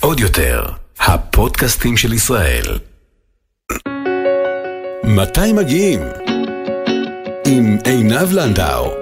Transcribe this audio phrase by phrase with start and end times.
[0.00, 0.64] עוד יותר,
[1.00, 2.78] הפודקאסטים של ישראל.
[5.04, 6.00] מתי מגיעים?
[7.46, 8.92] עם עינב לנדאו.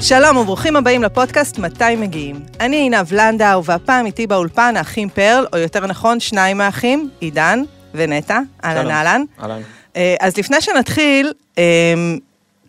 [0.00, 2.40] שלום וברוכים הבאים לפודקאסט מתי מגיעים.
[2.60, 7.62] אני עינב לנדאו, והפעם איתי באולפן האחים פרל, או יותר נכון שניים האחים, עידן
[7.94, 8.40] ונטע.
[8.64, 8.90] אהלן.
[8.90, 9.24] אהלן.
[9.42, 9.60] אהלן.
[9.96, 11.94] אה, אז לפני שנתחיל, אה,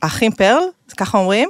[0.02, 0.64] האחים פרל,
[0.98, 1.50] ככה אומרים?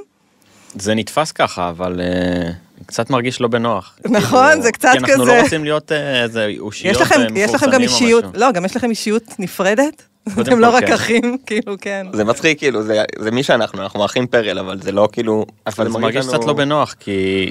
[0.74, 2.50] זה נתפס ככה, אבל אה,
[2.86, 3.98] קצת מרגיש לא בנוח.
[4.04, 5.24] נכון, כאילו, זה קצת כי אנחנו כזה.
[5.24, 8.24] לא רוצים להיות איזה אושיות יש לכם, יש לכם גם אישיות.
[8.34, 10.02] לא, גם יש לכם אישיות נפרדת?
[10.40, 10.92] אתם לא רק כן.
[10.92, 12.06] אחים, כאילו, כן.
[12.12, 15.92] זה מצחיק כאילו זה זה מי שאנחנו אנחנו אחים פרל אבל זה לא כאילו אבל
[15.92, 17.50] זה מרגיש קצת לא בנוח, כי...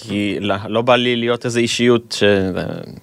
[0.00, 2.22] כי לא- לא בא לי להיות איזה אישיות ש...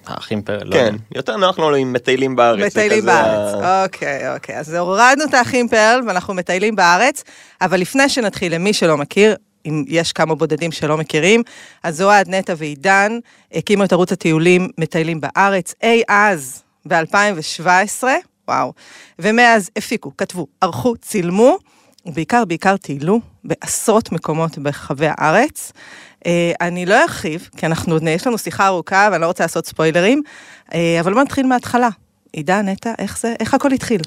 [0.06, 0.60] האחים פרל.
[0.64, 0.96] לא כן יודע.
[1.14, 2.66] יותר נוח לנו עם מטיילים בארץ.
[2.76, 4.58] מטיילים כזה ה- בארץ, אוקיי, אוקיי.
[4.58, 7.24] אז הורדנו את האחים פרל ואנחנו מטיילים בארץ,
[7.60, 9.36] אבל לפני שנתחיל, למי שלא מכיר,
[9.66, 11.42] אם יש כמה בודדים שלא מכירים,
[11.82, 13.18] אז אוהד, נטע ועידן
[13.52, 18.04] הקימו את ערוץ הטיולים מטיילים בארץ, אי אז, ב-2017,
[18.48, 18.72] וואו.
[19.18, 21.58] ומאז הפיקו, כתבו, ערכו, צילמו,
[22.06, 25.72] ובעיקר, בעיקר טיילו בעשרות מקומות ברחבי הארץ.
[26.26, 30.22] אה, אני לא ארחיב, כי אנחנו יש לנו שיחה ארוכה ואני לא רוצה לעשות ספוילרים,
[30.74, 31.88] אה, אבל בוא נתחיל מההתחלה.
[32.32, 34.00] עידן, נטע, איך זה, איך הכל התחיל?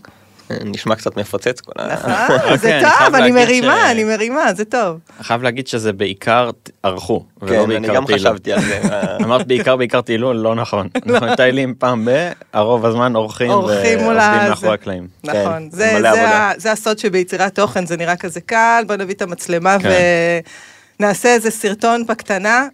[0.66, 1.94] נשמע קצת מפוצץ כל ה...
[1.94, 5.00] נכון, זה חייב טוב, אני מרימה, אני מרימה, זה טוב.
[5.18, 6.50] אני חייב להגיד שזה בעיקר
[6.84, 8.20] ערכו, ולא כן בעיקר אני גם טיילו.
[8.20, 8.82] חשבתי על זה.
[9.26, 10.88] אמרת בעיקר בעיקר טיילו, לא נכון.
[11.10, 12.32] אנחנו מטיילים פעם ב...
[12.54, 14.74] הרוב הזמן מול ועובדים מאחורי זה.
[14.74, 15.08] הקלעים.
[15.24, 19.78] נכון, זה, כן, זה, הסוד שביצירת תוכן, זה נראה כזה קל, בוא נביא את המצלמה
[19.80, 19.90] כן.
[21.00, 22.68] ונעשה איזה סרטון בקטנה,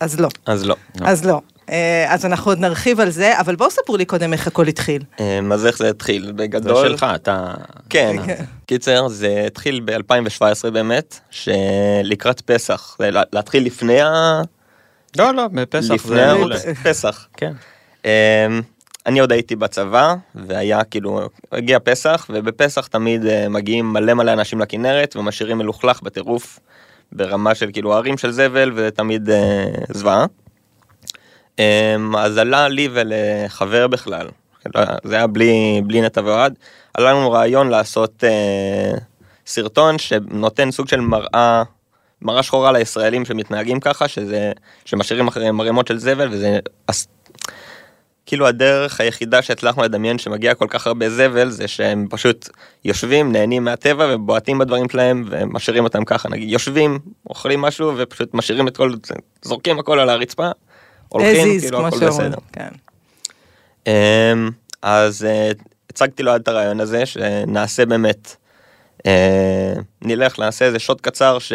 [0.00, 0.76] אז לא, אז לא.
[1.00, 1.06] לא.
[1.06, 1.40] אז לא.
[1.70, 5.02] אה, אז אנחנו עוד נרחיב על זה, אבל בואו ספרו לי קודם איך הכל התחיל.
[5.20, 6.88] אמ, אז איך זה התחיל זה בגדול?
[6.88, 7.54] שלך, אתה...
[7.90, 8.44] כן, כן.
[8.66, 14.40] קיצר זה התחיל ב-2017 באמת שלקראת פסח זה לה- להתחיל לפני ה...
[15.18, 16.56] לא, לא, בפסח לפני זה מעולה.
[16.84, 17.26] פסח.
[17.36, 17.52] כן.
[18.04, 18.10] אמ,
[19.06, 21.20] אני עוד הייתי בצבא והיה כאילו
[21.52, 26.58] הגיע פסח ובפסח תמיד אה, מגיעים מלא מלא אנשים לכנרת ומשאירים מלוכלך בטירוף
[27.12, 30.26] ברמה של כאילו ערים של זבל וזה תמיד אה, זוועה.
[31.58, 34.28] אמ, אז עלה לי ולחבר בכלל
[34.74, 36.54] לא, זה היה בלי בלי נטע ואוהד
[36.94, 38.98] עלה לנו רעיון לעשות אה,
[39.46, 41.62] סרטון שנותן סוג של מראה
[42.22, 44.52] מראה שחורה לישראלים שמתנהגים ככה שזה
[44.84, 46.58] שמשאירים אחריהם ערימות של זבל וזה
[48.26, 52.48] כאילו הדרך היחידה שהצלחנו לדמיין שמגיע כל כך הרבה זבל זה שהם פשוט
[52.84, 56.98] יושבים נהנים מהטבע ובועטים בדברים שלהם ומשאירים אותם ככה נגיד יושבים
[57.30, 58.92] אוכלים משהו ופשוט משאירים את כל
[59.42, 60.50] זורקים הכל על הרצפה.
[61.14, 62.06] הולכים כאילו הכל.
[62.06, 62.36] בסדר.
[62.52, 62.68] כן.
[63.86, 64.50] אמ,
[64.82, 65.50] אז אה,
[65.90, 68.36] הצגתי לו את הרעיון הזה שנעשה באמת
[69.06, 71.52] אה, נלך נעשה איזה שוט קצר ש...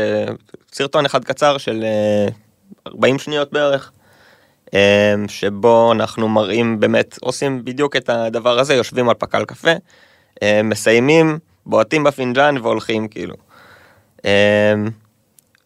[0.74, 2.28] סרטון אחד קצר של אה,
[2.88, 3.92] 40 שניות בערך.
[4.74, 9.72] אה, שבו אנחנו מראים באמת עושים בדיוק את הדבר הזה יושבים על פקל קפה
[10.44, 13.36] אה, מסיימים בועטים בפינג'אן והולכים כאילו.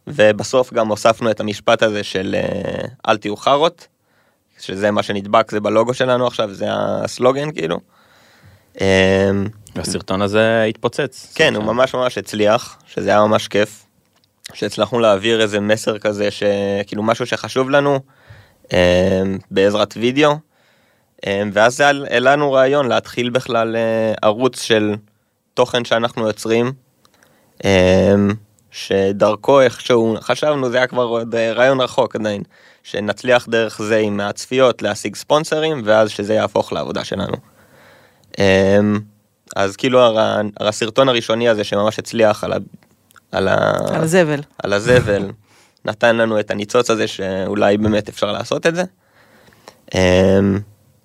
[0.07, 3.87] ובסוף גם הוספנו את המשפט הזה של אה, אל תהיו חארות
[4.59, 7.79] שזה מה שנדבק זה בלוגו שלנו עכשיו זה הסלוגן כאילו.
[8.81, 9.31] אה,
[9.75, 11.33] והסרטון הזה התפוצץ.
[11.35, 13.85] כן הוא ממש ממש הצליח שזה היה ממש כיף.
[14.53, 17.99] שהצלחנו להעביר איזה מסר כזה שכאילו משהו שחשוב לנו
[18.73, 19.21] אה,
[19.51, 20.31] בעזרת וידאו.
[21.25, 24.95] אה, ואז זה העלה לנו רעיון להתחיל בכלל אה, ערוץ של
[25.53, 26.71] תוכן שאנחנו יוצרים.
[28.73, 32.43] שדרכו איכשהו חשבנו זה היה כבר עוד אה, רעיון רחוק עדיין
[32.83, 37.33] שנצליח דרך זה עם הצפיות להשיג ספונסרים ואז שזה יהפוך לעבודה שלנו.
[38.39, 38.79] אה,
[39.55, 42.57] אז כאילו הר- הסרטון הראשוני הזה שממש הצליח על, ה,
[43.31, 44.41] על, ה, על הזבל.
[44.63, 45.31] על הזבל
[45.85, 48.83] נתן לנו את הניצוץ הזה שאולי באמת אפשר לעשות את זה.
[49.95, 50.59] אמ,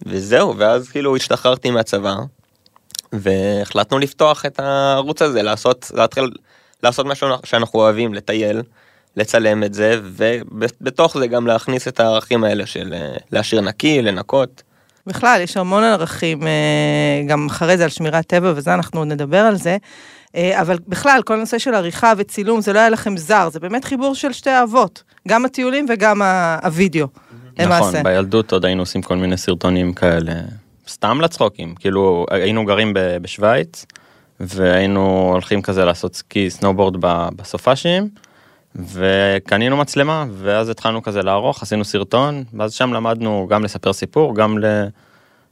[0.06, 2.14] וזהו ואז כאילו השתחררתי מהצבא
[3.12, 6.30] והחלטנו לפתוח את הערוץ הזה לעשות להתחיל
[6.82, 8.62] לעשות משהו שאנחנו אוהבים לטייל
[9.16, 14.62] לצלם את זה ובתוך זה גם להכניס את הערכים האלה של אה, להשאיר נקי לנקות.
[15.06, 16.52] בכלל, יש המון ערכים, אה,
[17.28, 19.76] גם אחרי זה על שמירת טבע וזה, אנחנו עוד נדבר על זה.
[20.36, 23.84] אה, אבל בכלל, כל הנושא של עריכה וצילום, זה לא היה לכם זר, זה באמת
[23.84, 27.06] חיבור של שתי אהבות, גם הטיולים וגם ה- הוידאו,
[27.58, 27.88] למעשה.
[27.88, 30.32] נכון, בילדות עוד היינו עושים כל מיני סרטונים כאלה,
[30.88, 33.86] סתם לצחוקים, כאילו היינו גרים בשוויץ,
[34.40, 36.96] והיינו הולכים כזה לעשות סקי סנובורד
[37.36, 38.08] בסופאשים,
[38.92, 44.58] וקנינו מצלמה, ואז התחלנו כזה לערוך, עשינו סרטון, ואז שם למדנו גם לספר סיפור, גם
[44.58, 44.64] ל...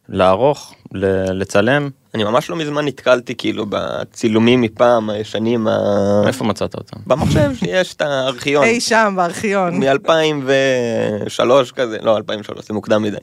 [0.09, 1.91] לערוך, ל- לצלם.
[2.15, 5.79] אני ממש לא מזמן נתקלתי כאילו בצילומים מפעם, הישנים, ה...
[6.27, 6.97] איפה מצאת אותם?
[7.07, 8.65] במחשב שיש את הארכיון.
[8.65, 9.75] אי שם בארכיון.
[9.75, 13.17] מ-2003 כזה, לא 2003 זה מוקדם מדי.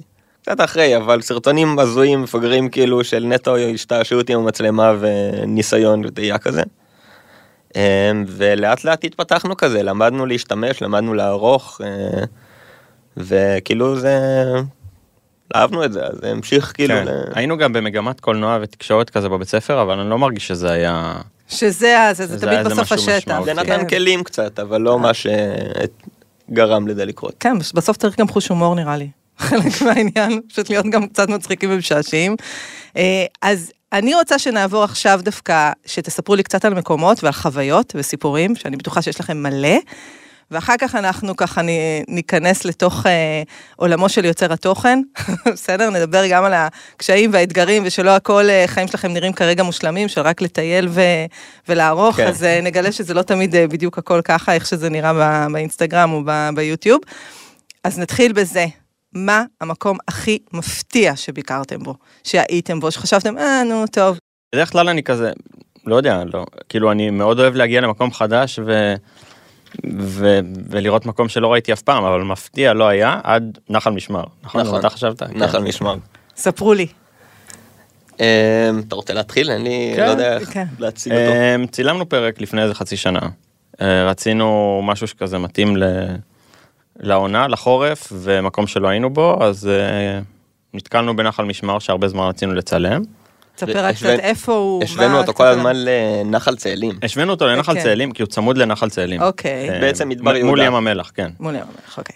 [0.43, 6.61] קצת אחרי אבל סרטונים הזויים מפגרים כאילו של נטו השתעשעות עם המצלמה וניסיון וטעייה כזה.
[7.75, 7.81] אמ,
[8.27, 12.23] ולאט לאט התפתחנו כזה למדנו להשתמש למדנו לערוך אה,
[13.17, 14.19] וכאילו זה
[15.55, 17.05] אהבנו את זה אז זה המשיך כאילו כן.
[17.07, 17.09] ל...
[17.33, 21.15] היינו גם במגמת קולנוע ותקשורת כזה בבית ספר, אבל אני לא מרגיש שזה היה...
[21.47, 23.41] שזה ה- זה, זה תמיד היה בסוף השטח.
[23.43, 23.87] זה נתן כן.
[23.87, 25.11] כלים קצת אבל לא מה
[26.49, 27.33] שגרם לזה לקרות.
[27.39, 29.09] כן, בסוף צריך גם חוש הומור נראה לי.
[29.37, 32.35] חלק מהעניין, פשוט להיות גם קצת מצחיקים ומשעשעים.
[32.97, 38.55] אה, אז אני רוצה שנעבור עכשיו דווקא, שתספרו לי קצת על מקומות ועל חוויות וסיפורים,
[38.55, 39.77] שאני בטוחה שיש לכם מלא.
[40.51, 41.61] ואחר כך אנחנו ככה
[42.07, 43.43] ניכנס לתוך אה,
[43.75, 44.99] עולמו של יוצר התוכן,
[45.53, 45.89] בסדר?
[45.89, 50.41] נדבר גם על הקשיים והאתגרים, ושלא הכל אה, חיים שלכם נראים כרגע מושלמים, של רק
[50.41, 51.25] לטייל ו-
[51.69, 52.27] ולערוך, כן.
[52.27, 56.13] אז אה, נגלה שזה לא תמיד אה, בדיוק הכל ככה, איך שזה נראה ב- באינסטגרם
[56.13, 56.99] או ב- ביוטיוב.
[57.83, 58.65] אז נתחיל בזה.
[59.13, 64.17] מה המקום הכי מפתיע שביקרתם בו, שהייתם בו, שחשבתם, אה, נו, טוב.
[64.55, 65.31] בדרך כלל אני כזה,
[65.85, 68.93] לא יודע, לא, כאילו אני מאוד אוהב להגיע למקום חדש ו...
[69.97, 70.39] ו...
[70.69, 74.61] ולראות מקום שלא ראיתי אף פעם, אבל מפתיע לא היה עד נחל משמר, נכון?
[74.61, 74.79] נכון.
[74.79, 75.23] אתה חשבת?
[75.23, 75.63] נחל כן.
[75.63, 75.95] משמר.
[76.35, 76.87] ספרו לי.
[78.19, 78.25] אמ,
[78.87, 79.51] אתה רוצה להתחיל?
[79.51, 80.65] אין לי, כן, לא יודע איך כן.
[80.79, 81.33] להציג אותו.
[81.33, 83.19] אמ, צילמנו פרק לפני איזה חצי שנה.
[83.81, 85.83] אה, רצינו משהו שכזה מתאים ל...
[86.99, 90.19] לעונה, לחורף, ומקום שלא היינו בו, אז אה,
[90.73, 93.01] נתקלנו בנחל משמר שהרבה זמן רצינו לצלם.
[93.55, 96.99] תספר רק קצת איפה הוא, השווינו אותו כל על- הזמן לנחל צאלים.
[97.03, 97.81] השווינו אותו לנחל כן.
[97.83, 99.21] צאלים, כי הוא צמוד לנחל צאלים.
[99.21, 99.69] אוקיי.
[99.69, 100.63] אה, בעצם מדבר מ- מול יהודה.
[100.65, 101.29] ים המלח, כן.
[101.39, 102.15] מול ים המלח, אוקיי.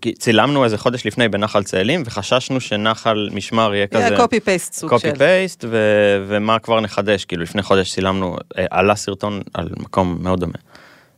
[0.00, 4.72] כי צילמנו איזה חודש לפני בנחל צאלים וחששנו שנחל משמר יהיה כזה זה קופי פייסט
[4.72, 4.96] סוג של.
[5.08, 10.18] קופי פייסט ו- ומה כבר נחדש כאילו לפני חודש צילמנו אה, עלה סרטון על מקום
[10.20, 10.52] מאוד דומה.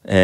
[0.09, 0.15] אמ,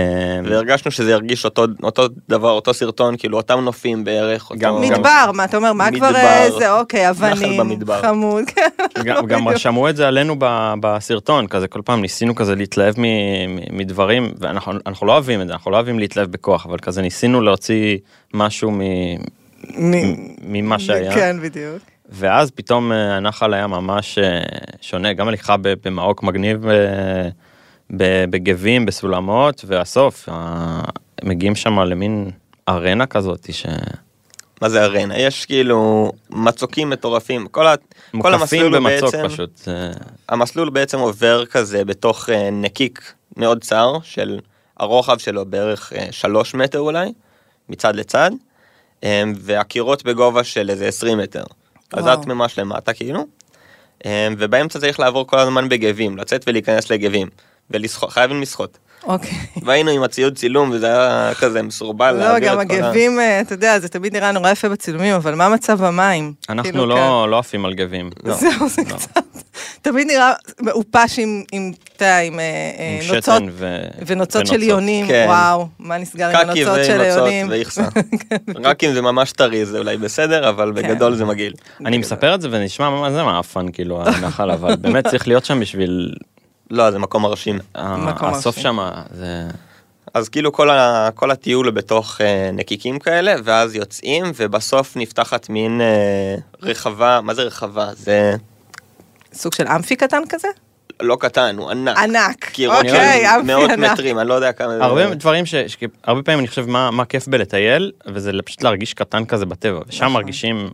[0.45, 4.51] והרגשנו שזה ירגיש אותו, אותו דבר, אותו סרטון, כאילו אותם נופים בערך.
[4.51, 4.61] אותו...
[4.61, 8.03] גם- מדבר, מה אתה אומר, מה כבר מדבר, אה, זה, אוקיי, אבנים, במדבר.
[8.03, 8.69] חמוד, כן.
[9.05, 9.57] גם, גם בדיוק.
[9.61, 13.03] שמעו את זה עלינו ב- בסרטון כזה כל פעם ניסינו כזה להתלהב מ-
[13.57, 17.03] מ- מדברים ואנחנו אנחנו לא אוהבים את זה אנחנו לא אוהבים להתלהב בכוח אבל כזה
[17.03, 17.99] ניסינו להוציא
[18.35, 19.15] משהו מ-
[19.77, 21.15] מ- ממה שהיה.
[21.15, 21.79] כן, בדיוק.
[22.09, 24.41] ואז פתאום אה, הנחל היה ממש אה,
[24.81, 26.65] שונה, גם הליכה במעוק מגניב
[28.31, 30.29] בגבים, בסולמות, והסוף,
[31.25, 32.31] מגיעים שם למין
[32.69, 33.67] ארנה כזאת, ש...
[34.63, 35.19] מה זה ארנה?
[35.19, 37.47] יש כאילו מצוקים מטורפים.
[37.51, 37.75] כל, ה...
[38.23, 39.57] כל המסלול הוא במצוק בעצם, פשוט.
[39.57, 39.91] זה-
[40.29, 44.41] המסלול בעצם עובר כזה בתוך אה, נקיק מאוד צר של
[44.77, 47.13] הרוחב שלו בערך אה, שלוש מטר אולי,
[47.69, 48.31] מצד לצד,
[49.05, 51.45] אה, והקירות בגובה של איזה 20 מטר.
[51.93, 52.21] אז וואו.
[52.21, 53.27] את ממש למטה כאילו,
[54.07, 57.29] אה, ובאמצע צריך לעבור כל הזמן בגבים, לצאת ולהיכנס לגבים,
[57.71, 58.79] וחייבים לשחות.
[59.07, 59.33] אוקיי.
[59.63, 62.13] והיינו עם הציוד צילום וזה היה כזה מסורבל.
[62.13, 64.69] לא, להעביר גם את כל ה- הגבים, אה, אתה יודע, זה תמיד נראה נורא יפה
[64.69, 66.33] בצילומים, אבל מה מצב המים?
[66.49, 68.11] אנחנו כאילו, לא לא עפים על גבים.
[68.11, 68.29] כן.
[68.31, 68.97] לא, זהו, זה לא.
[68.97, 69.19] קצת,
[69.83, 72.45] תמיד נראה מעופש עם, עם, אתה יודע, עם אה,
[72.79, 73.43] אה, עם נוצות,
[74.07, 75.25] ונוצות של יונים, כן.
[75.29, 77.49] וואו, מה נסגר עם קקי הנוצות של ונוצות היונים.
[77.51, 77.85] ואיכסה.
[78.65, 80.83] רק אם זה ממש טרי זה אולי בסדר, אבל כן.
[80.83, 81.53] בגדול זה מגעיל.
[81.87, 85.61] אני מספר את זה ונשמע מה זה מעפן כאילו הנחל, אבל באמת צריך להיות שם
[85.61, 86.15] בשביל
[86.71, 87.59] לא, זה מקום מרשים.
[87.75, 88.59] ה- מקום הסוף.
[88.59, 88.79] שם,
[89.11, 89.49] זה...
[90.15, 95.81] אז כאילו כל, ה, כל הטיול בתוך אה, נקיקים כאלה, ואז יוצאים, ובסוף נפתחת מין
[95.81, 97.89] אה, רחבה, מה זה רחבה?
[97.95, 98.37] זה
[99.33, 100.49] סוג של אמפי קטן כזה?
[101.01, 101.99] לא קטן, הוא ענק.
[101.99, 102.53] ענק.
[102.67, 103.91] אוקיי, אמפי מאות ענק.
[103.93, 104.85] מטרים, אני לא יודע כמה זה.
[104.85, 105.55] הרבה דברים ש...
[105.55, 105.77] ש...
[106.05, 110.05] הרבה פעמים אני חושב מה, מה כיף בלטייל, וזה פשוט להרגיש קטן כזה בטבע, ושם
[110.05, 110.13] נכון.
[110.15, 110.71] מרגישים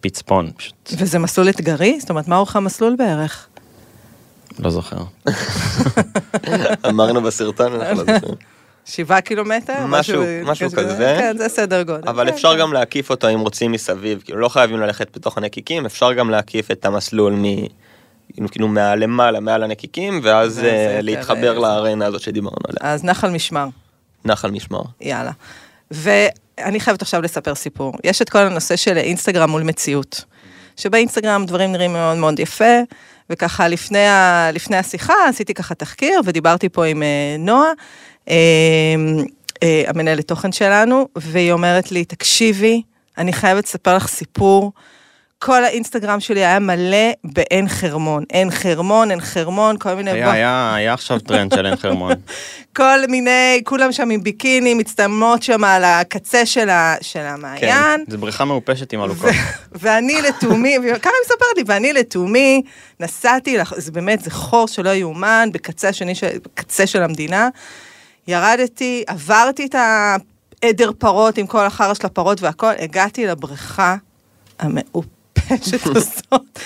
[0.00, 2.00] פצפון, פשוט וזה מסלול אתגרי?
[2.00, 3.47] זאת אומרת, מה אורך המסלול בערך?
[4.58, 4.96] לא זוכר.
[6.88, 8.34] אמרנו בסרטון, אנחנו לא זוכרים.
[8.84, 9.86] שבעה קילומטר?
[9.86, 11.16] משהו- משהו כזה.
[11.18, 12.08] כן, זה סדר גודל.
[12.08, 12.58] אבל כן, אפשר כן.
[12.60, 16.70] גם להקיף אותו אם רוצים מסביב, כאילו לא חייבים ללכת בתוך הנקיקים, אפשר גם להקיף
[16.70, 17.42] את המסלול מ...
[18.32, 22.92] כאילו, כאילו מהלמעלה, מעל הנקיקים, ואז אה, להתחבר אה, לארנה הזאת שדיברנו עליה.
[22.94, 23.66] אז נחל משמר.
[24.24, 24.82] נחל משמר.
[25.00, 25.30] יאללה.
[25.90, 27.92] ואני חייבת עכשיו לספר סיפור.
[28.04, 30.24] יש את כל הנושא של אינסטגרם מול מציאות.
[30.76, 32.64] שבאינסטגרם דברים נראים מאוד מאוד יפה,
[33.30, 37.70] וככה לפני, ה, לפני השיחה עשיתי ככה תחקיר, ודיברתי פה עם אה, נועה,
[38.28, 38.34] אה,
[39.62, 42.82] אה, המנהלת תוכן שלנו, והיא אומרת לי, תקשיבי,
[43.18, 44.72] אני חייבת לספר לך סיפור.
[45.38, 48.24] כל האינסטגרם שלי היה מלא בעין חרמון.
[48.32, 50.10] עין חרמון, עין חרמון, כל מיני...
[50.10, 52.12] היה, היה, היה עכשיו טרנד של עין חרמון.
[52.76, 58.04] כל מיני, כולם שם עם ביקיני, מצטלמות שם על הקצה של, ה, של המעיין.
[58.08, 59.30] זה בריכה מעופשת עם עלוקות.
[59.80, 62.62] ואני לתומי, ככה היא מספרת לי, ואני לתומי
[63.00, 67.48] נסעתי, לח- זה באמת, זה חור שלא יאומן, בקצה השני, של, בקצה של המדינה.
[68.28, 69.74] ירדתי, עברתי את
[70.62, 73.96] העדר פרות עם כל החרא של הפרות והכל, הגעתי לבריכה
[74.58, 75.17] המעופשת
[75.96, 76.58] הזאת.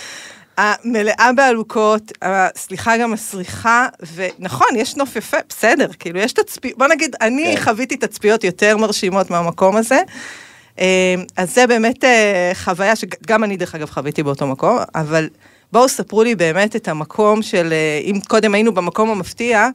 [0.59, 6.87] המלאה בעלוקות, ה- סליחה גם הסריחה, ונכון, יש נוף יפה, בסדר, כאילו, יש תצפיות, בוא
[6.87, 7.63] נגיד, אני כן.
[7.65, 9.99] חוויתי תצפיות יותר מרשימות מהמקום הזה.
[10.81, 15.29] אה, אז זה באמת אה, חוויה שגם אני, דרך אגב, חוויתי באותו מקום, אבל
[15.73, 19.69] בואו ספרו לי באמת את המקום של, אה, אם קודם היינו במקום המפתיע,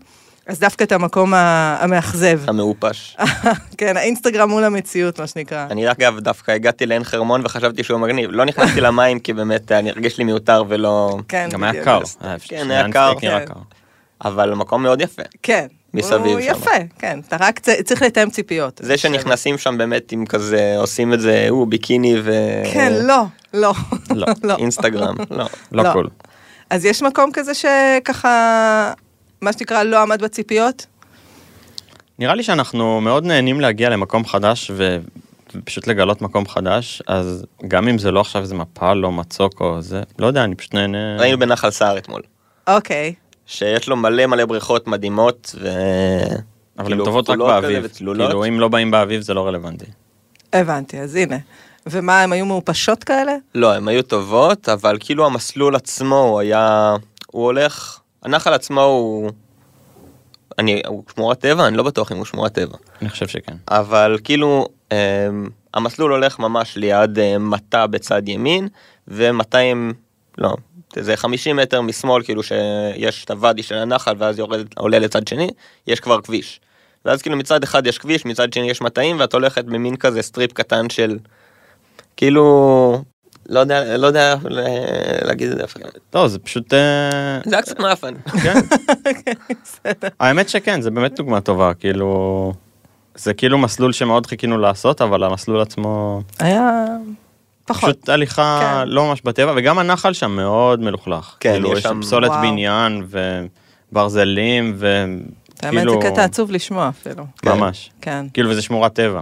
[0.48, 2.40] אז דווקא את המקום המאכזב.
[2.48, 3.18] המעופש.
[3.78, 5.68] כן, האינסטגרם מול המציאות, מה שנקרא.
[5.72, 8.30] אני אגב דווקא הגעתי לעין חרמון וחשבתי שהוא מגניב.
[8.32, 11.18] לא נכנסתי למים כי באמת אני הרגיש לי מיותר ולא...
[11.28, 11.84] כן, גם היה.
[11.84, 12.00] קר.
[12.00, 13.54] כן, היה- היה שנייה קר.
[13.54, 13.60] כן.
[14.26, 15.22] אבל מקום מאוד יפה.
[15.44, 15.68] כן.
[15.94, 16.48] מסביב הוא שם.
[16.52, 18.82] יפה, כן, אתה רק צריך לתאם ציפיות.
[18.84, 22.32] זה שנכנסים שם באמת עם כזה, עושים את זה, הוא ביקיני ו...
[22.74, 23.24] כן, לא,
[23.54, 23.74] לא.
[24.16, 24.26] לא.
[24.44, 24.56] לא.
[24.58, 25.46] אינסטגרם, לא.
[25.72, 25.94] לא לא.
[25.94, 26.10] קול.
[26.70, 28.94] אז יש מקום כזה שככה,
[29.42, 30.86] מה שנקרא, לא עמד בציפיות?
[32.20, 34.98] נראה לי שאנחנו מאוד נהנים להגיע למקום חדש ו...
[35.56, 39.82] ופשוט לגלות מקום חדש, אז גם אם זה לא עכשיו איזה מפל או מצוק או
[39.82, 41.18] זה, לא יודע, אני פשוט נהנה.
[41.20, 42.22] ראינו בנחל סער אתמול,
[42.68, 43.14] אוקיי.
[43.46, 45.68] שיש לו מלא מלא בריכות מדהימות, ו...
[46.80, 47.88] אבל הן כאילו, טובות רק באביב.
[47.88, 49.86] כאילו, אם לא באים באביב זה לא רלוונטי.
[50.54, 51.38] הבנתי, אז הנה.
[51.88, 53.36] ומה, הם היו מעופשות כאלה?
[53.56, 56.96] לא, הן היו טובות, אבל כאילו המסלול עצמו הוא היה...
[57.28, 58.00] הוא הולך...
[58.28, 59.32] הנחל עצמו הוא...
[60.60, 60.82] אני...
[60.88, 61.68] הוא שמורת טבע?
[61.68, 62.78] אני לא בטוח אם הוא שמורת טבע.
[63.02, 63.56] אני חושב שכן.
[63.68, 68.68] אבל כאילו אמ, המסלול הולך ממש ליד אה, מטע בצד ימין
[69.08, 69.94] ו-200
[70.38, 70.56] לא
[70.96, 75.50] זה 50 מטר משמאל כאילו שיש את הוואדי של הנחל ואז יורד עולה לצד שני
[75.88, 76.60] יש כבר כביש.
[77.06, 80.54] ואז כאילו מצד אחד יש כביש מצד שני יש מטעים ואת הולכת במין כזה strip
[80.54, 81.18] קטן של
[82.18, 83.04] כאילו
[83.50, 84.36] לא יודע לא יודע
[85.26, 85.86] להגיד את זה אפילו.
[86.16, 86.74] לא, זה פשוט...
[86.74, 88.14] אה, זה היה קצת מאפן.
[88.44, 88.60] כן.
[90.20, 92.54] האמת שכן, זה באמת דוגמה טובה, כאילו...
[93.16, 96.22] זה כאילו מסלול שמאוד חיכינו לעשות, אבל המסלול עצמו...
[96.40, 96.86] היה
[97.66, 97.84] פחות.
[97.84, 98.90] פשוט הליכה כן.
[98.90, 101.36] לא ממש בטבע, וגם הנחל שם מאוד מלוכלך.
[101.40, 102.42] כן, כאילו, יש שם פסולת וואו.
[102.42, 103.04] בניין
[103.92, 104.78] וברזלים,
[105.62, 106.02] האמת וכאילו...
[106.02, 107.26] זה קטע עצוב לשמוע אפילו.
[107.46, 107.92] ממש.
[108.02, 109.22] כן, כאילו, וזה שמורת טבע.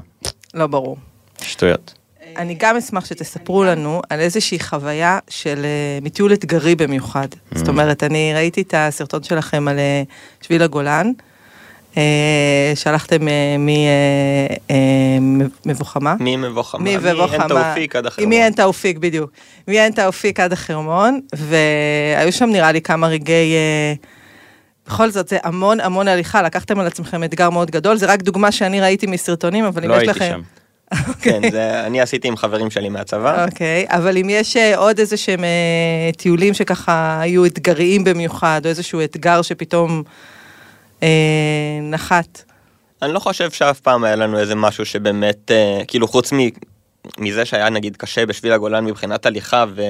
[0.53, 0.97] לא ברור.
[1.41, 1.93] שטויות.
[2.37, 7.27] אני גם אשמח שתספרו לנו על איזושהי חוויה של אה, מטיול אתגרי במיוחד.
[7.31, 7.57] Mm.
[7.57, 10.03] זאת אומרת, אני ראיתי את הסרטון שלכם על אה,
[10.41, 11.11] שביל הגולן.
[11.97, 13.55] אה, שלחתם אה,
[15.65, 16.15] ממבוכמה.
[16.19, 17.11] מי מבוך מי חמה?
[17.13, 17.63] מבוך אין חמה.
[17.63, 18.29] תאופיק עד החרמון.
[18.29, 19.31] מי אין תאופיק, בדיוק.
[19.67, 23.53] מי אין תאופיק עד החרמון, והיו שם נראה לי כמה רגעי...
[24.87, 28.51] בכל זאת, זה המון המון הליכה, לקחתם על עצמכם אתגר מאוד גדול, זה רק דוגמה
[28.51, 30.31] שאני ראיתי מסרטונים, אבל אם לא יש הייתי לכם...
[30.31, 30.41] שם.
[31.21, 33.45] כן, זה אני עשיתי עם חברים שלי מהצבא.
[33.45, 35.49] אוקיי, אבל אם יש אה, עוד איזה שהם אה,
[36.17, 40.03] טיולים שככה היו אתגריים במיוחד, או איזשהו אתגר שפתאום
[41.03, 41.07] אה,
[41.81, 42.43] נחת.
[43.01, 46.37] אני לא חושב שאף פעם היה לנו איזה משהו שבאמת, אה, כאילו חוץ מ...
[47.17, 49.81] מזה שהיה נגיד קשה בשביל הגולן מבחינת הליכה ו...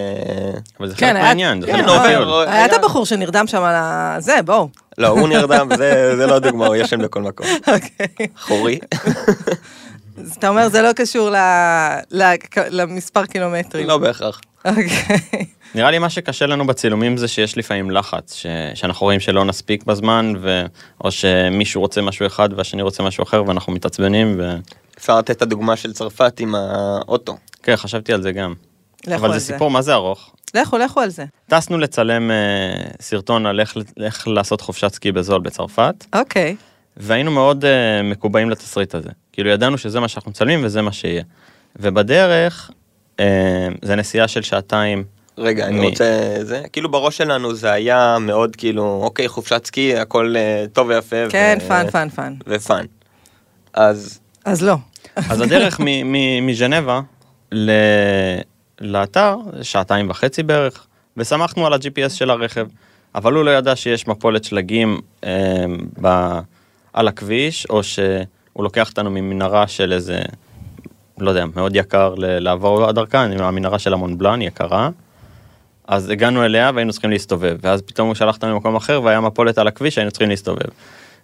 [0.80, 2.48] אבל זה כן, חלק מהעניין, זה כן, חלק עובר- מהטיול.
[2.48, 4.16] היה את הבחור שנרדם שם על ה...
[4.20, 4.70] זה, בואו.
[4.98, 7.48] לא, הוא נרדם, זה, זה לא דוגמה, הוא ישן בכל מקום.
[7.74, 8.28] אוקיי.
[8.38, 8.80] חורי.
[10.18, 11.36] אז אתה אומר, זה לא קשור ל...
[12.12, 12.24] ל...
[12.70, 13.88] למספר קילומטרים.
[13.88, 14.42] לא בהכרח.
[14.66, 14.88] אוקיי.
[15.76, 18.46] נראה לי מה שקשה לנו בצילומים זה שיש לפעמים לחץ, ש...
[18.74, 20.66] שאנחנו רואים שלא נספיק בזמן, ו...
[21.04, 24.56] או שמישהו רוצה משהו אחד והשני רוצה משהו אחר ואנחנו מתעצבנים, ו...
[24.98, 27.38] אפשר לתת את הדוגמה של צרפת עם האוטו.
[27.64, 28.54] כן, חשבתי על זה גם.
[29.08, 29.54] לכו אבל על זה זה.
[29.54, 30.36] סיפור מה זה ארוך.
[30.54, 31.26] לכו, לכו על זה.
[31.48, 32.36] טסנו לצלם אה,
[33.02, 36.56] סרטון על איך, איך לעשות חופשת סקי בזול בצרפת, אוקיי.
[36.98, 39.10] והיינו מאוד אה, מקובעים לתסריט הזה.
[39.36, 41.24] כאילו ידענו שזה מה שאנחנו מצלמים וזה מה שיהיה.
[41.76, 42.72] ובדרך,
[43.20, 45.04] אה, זה נסיעה של שעתיים.
[45.38, 45.86] רגע, אני מי?
[45.90, 46.36] רוצה...
[46.42, 51.16] זה, כאילו בראש שלנו זה היה מאוד כאילו, אוקיי, חופשת סקי, הכל אה, טוב ויפה.
[51.30, 52.34] כן, ו- fun, fun, fun.
[52.48, 52.86] ו fun.
[53.74, 54.76] אז אז לא.
[55.16, 57.02] אז הדרך מ- מ- מז'נבה
[57.52, 57.72] ל-
[58.82, 60.86] לאתר, שעתיים וחצי בערך,
[61.18, 62.68] וסמכנו על ה-GPS של הרכב.
[63.16, 65.66] אבל הוא לא ידע שיש מפולת שלגים אה,
[66.02, 66.40] ב-
[66.94, 67.82] על הכביש, או
[68.56, 70.20] שהוא לוקח אותנו ממנהרה של איזה,
[71.20, 74.90] לא יודע, מאוד יקר לעבור דרכה, המנהרה של המונבלן, יקרה.
[75.88, 79.58] אז הגענו אליה והיינו צריכים להסתובב, ואז פתאום הוא שלח אותנו למקום אחר והיה מפולת
[79.58, 80.66] על הכביש שהיינו צריכים להסתובב.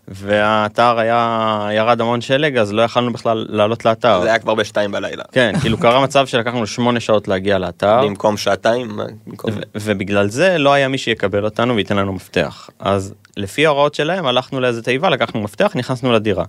[0.07, 4.21] והאתר היה, ירד המון שלג, אז לא יכלנו בכלל לעלות לאתר.
[4.21, 5.23] זה היה כבר בשתיים בלילה.
[5.31, 9.51] כן, כאילו קרה מצב שלקחנו שמונה שעות להגיע לאתר, במקום שעתיים, במקום...
[9.75, 12.69] ובגלל זה לא היה מי שיקבל אותנו וייתן לנו מפתח.
[12.79, 16.45] אז לפי ההוראות שלהם הלכנו לאיזה תיבה, לקחנו מפתח, נכנסנו לדירה.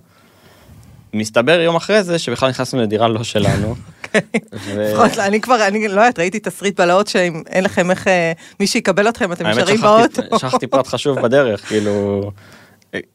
[1.13, 3.75] מסתבר יום אחרי זה שבכלל נכנסנו לדירה לא שלנו.
[4.53, 8.31] ו- לפחות, אני כבר, אני לא יודעת, ראיתי תסריט בלהות שאם אין לכם איך, אה,
[8.59, 10.39] מי שיקבל אתכם, אתם נשארים באוטו.
[10.39, 12.31] שכחתי פרט חשוב בדרך, כאילו,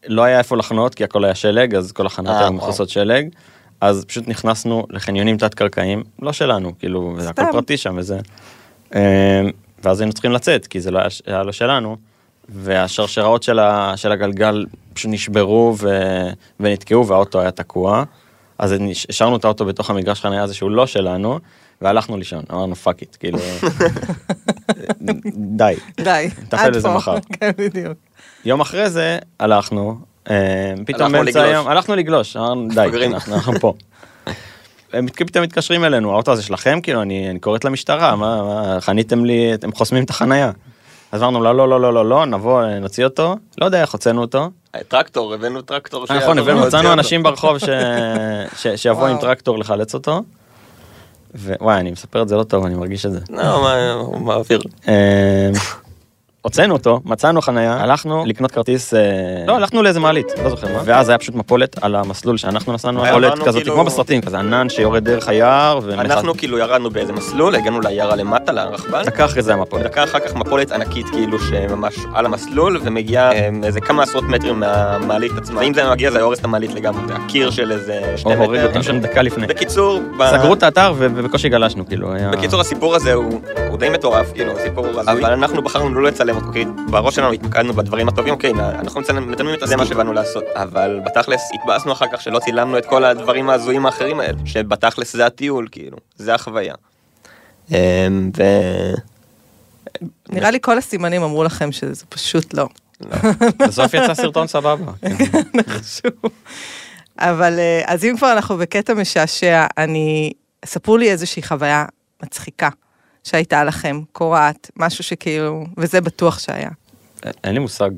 [0.07, 2.53] לא היה איפה לחנות כי הכל היה שלג, אז כל החניות אה, וואו.
[2.53, 3.29] מכוסות שלג,
[3.81, 7.43] אז פשוט נכנסנו לחניונים תת-קרקעיים, לא שלנו, כאילו, זה הכל.
[7.53, 8.19] פרטי שם וזה.
[8.95, 9.43] אה,
[9.85, 11.97] ואז היינו צריכים לצאת, כי זה לא היה, היה לא שלנו,
[12.49, 14.65] והשרשראות של, ה, של הגלגל
[14.99, 15.89] פשוט נשברו ו,
[16.61, 18.05] ונתקעו והאוטו היה תקוע.
[18.59, 18.75] אז
[19.09, 21.39] השארנו את האוטו בתוך המגרש חניה הזה שהוא לא שלנו,
[21.83, 23.39] והלכנו לישון, אמרנו fuck it, כאילו,
[25.61, 25.75] די.
[26.01, 26.89] די, נטפל בזה.
[26.89, 27.17] מחר.
[27.41, 27.99] כן, בדיוק.
[28.45, 29.99] יום אחרי זה הלכנו,
[30.31, 31.43] אה, פתאום באמצע.
[31.43, 33.07] היום, הלכנו לגלוש, אמרנו די.
[33.29, 33.75] אנחנו פה.
[34.93, 36.79] הם פתאום מתקשרים אלינו, האוטו הזה שלכם?
[36.83, 40.51] כאילו, אני אני קוראת למשטרה, מה, מה, חניתם לי, אתם חוסמים את החנייה.
[41.13, 43.93] אז אמרנו, לא, לא, לא, לא, לא, לא, נבוא, אה, נוציא אותו, לא יודע איך
[43.93, 44.51] הוצאנו אותו.
[44.89, 46.07] טרקטור, הבאנו טרקטור.
[46.17, 47.57] נכון, הבאנו, מצאנו אנשים ברחוב
[48.77, 49.19] שיבואו עם.
[49.19, 50.23] טרקטור לחלץ אותו.
[51.35, 53.21] ווואי, אני מספר את זה לא טוב, אני מרגיש את זה.
[53.31, 54.61] לא, מה, הוא מעביר.
[56.43, 59.01] הוצאנו אותו, מצאנו חנייה, הלכנו לקנות כרטיס, אה,
[59.47, 63.03] לא, הלכנו לאיזה מעלית, לא זוכר מה, ואז היה פשוט מפולת על המסלול שאנחנו נסענו,
[63.03, 67.55] מפולת כזאת, כאילו- כמו בסרטים, כזה ענן שיורד דרך היער, אנחנו כאילו ירדנו באיזה מסלול,
[67.55, 69.05] הגענו ליערה למטה, לרכבל.
[69.05, 69.83] דקה אחרי זה המפולת.
[69.85, 74.61] דקה אחר כך מפולת ענקית כאילו שממש על המסלול ומגיעה אה, איזה כמה עשרות מטרים
[74.61, 75.61] מהמעלית עצמה.
[75.61, 78.69] ואם זה מגיע זה היה הורס את המעלית לגמרי, זה הקיר של איזה הוריד מטר.
[78.69, 79.47] אותנו שם דקה לפני.
[79.47, 82.31] בקיצור, ב- סגרו את האתר ו- ובקושי גלשנו, כאילו, היה...
[82.31, 86.28] בקיצור הסיפור הזה הוא, הוא די מטורף כאילו הסיפור הזוי אבל אנחנו בחרנו לא לצלם
[86.37, 90.45] אותו כי בראש שלנו התמקדנו בדברים הטובים אוקיי אנחנו מצלמים את זה מה שבאנו לעשות
[90.55, 95.27] אבל בתכלס התבאסנו אחר כך שלא צילמנו את כל הדברים ההזויים האחרים האלה שבתכלס זה
[95.27, 96.75] הטיול כאילו זה החוויה.
[97.71, 98.43] אמ, ו...
[100.29, 102.67] נראה לי כל הסימנים אמרו לכם שזה פשוט לא.
[103.67, 104.93] בסוף יצא סרטון סבבה.
[105.55, 106.09] נחשו.
[107.19, 110.33] אבל אה, אז אם כבר אנחנו בקטע משעשע, אני,
[110.65, 111.85] ספרו לי איזושהי חוויה
[112.23, 112.69] מצחיקה
[113.25, 116.71] שהייתה לכם, קורעת, משהו שכאילו, וזה בטוח שהיה.
[117.45, 117.91] אין לי מושג.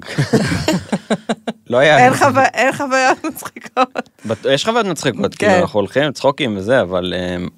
[1.70, 2.06] לא היה...
[2.54, 4.08] אין חוויות מצחיקות.
[4.50, 5.46] יש חוויות מצחיקות, כן.
[5.46, 7.14] כאילו, אנחנו הולכים, צחוקים וזה, אבל...
[7.16, 7.48] אמ,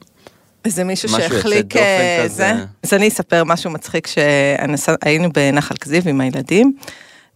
[0.65, 2.25] איזה מישהו שהחליק אה.
[2.27, 2.53] זה.
[2.83, 6.77] אז אני אספר משהו מצחיק שהיינו בנחל כזיב עם הילדים.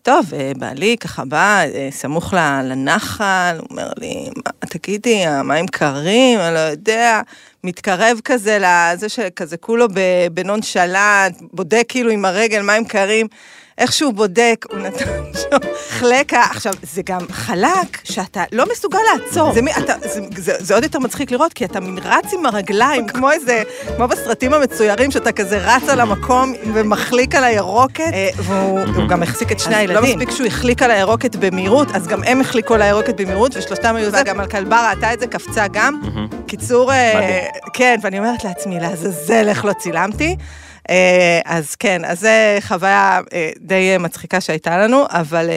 [0.06, 6.38] טוב, אה, בעלי ככה בא, אה, סמוך לנחל, הוא אומר לי, "מה, תגידי, המים קרים?
[6.40, 7.20] אני לא יודע.
[7.64, 13.26] מתקרב כזה לזה שכזה כולו ב- בנונשלנט, בודק כאילו עם הרגל מים קרים.
[13.78, 15.56] איך שהוא בודק, הוא נתן שם
[15.88, 16.42] חלקה.
[16.50, 19.54] עכשיו, זה גם חלק שאתה לא מסוגל לעצור.
[19.54, 22.46] זה, מי- אתה, זה, זה, זה עוד יותר מצחיק לראות, כי אתה מין רץ עם
[22.46, 23.62] הרגליים, כמו איזה,
[23.96, 29.22] כמו בסרטים המצוירים, שאתה כזה רץ על המקום ומחליק על הירוקת, אה, והוא הוא גם
[29.22, 30.02] החזיק את שני הילדים.
[30.18, 33.96] לא מספיק שהוא החליק על הירוקת במהירות, אז גם הם החליקו על הירוקת במהירות, ושלושתם
[33.96, 36.00] היו זה, גם על כלבה ראתה את זה, קפצה גם.
[36.46, 37.46] קיצור, אה.
[37.72, 40.36] כן, ואני אומרת לעצמי, לעזאזל, איך לא צילמתי.
[40.90, 45.50] אה, אז כן, אז זה חוויה אה, די אה, מצחיקה שהייתה לנו, אבל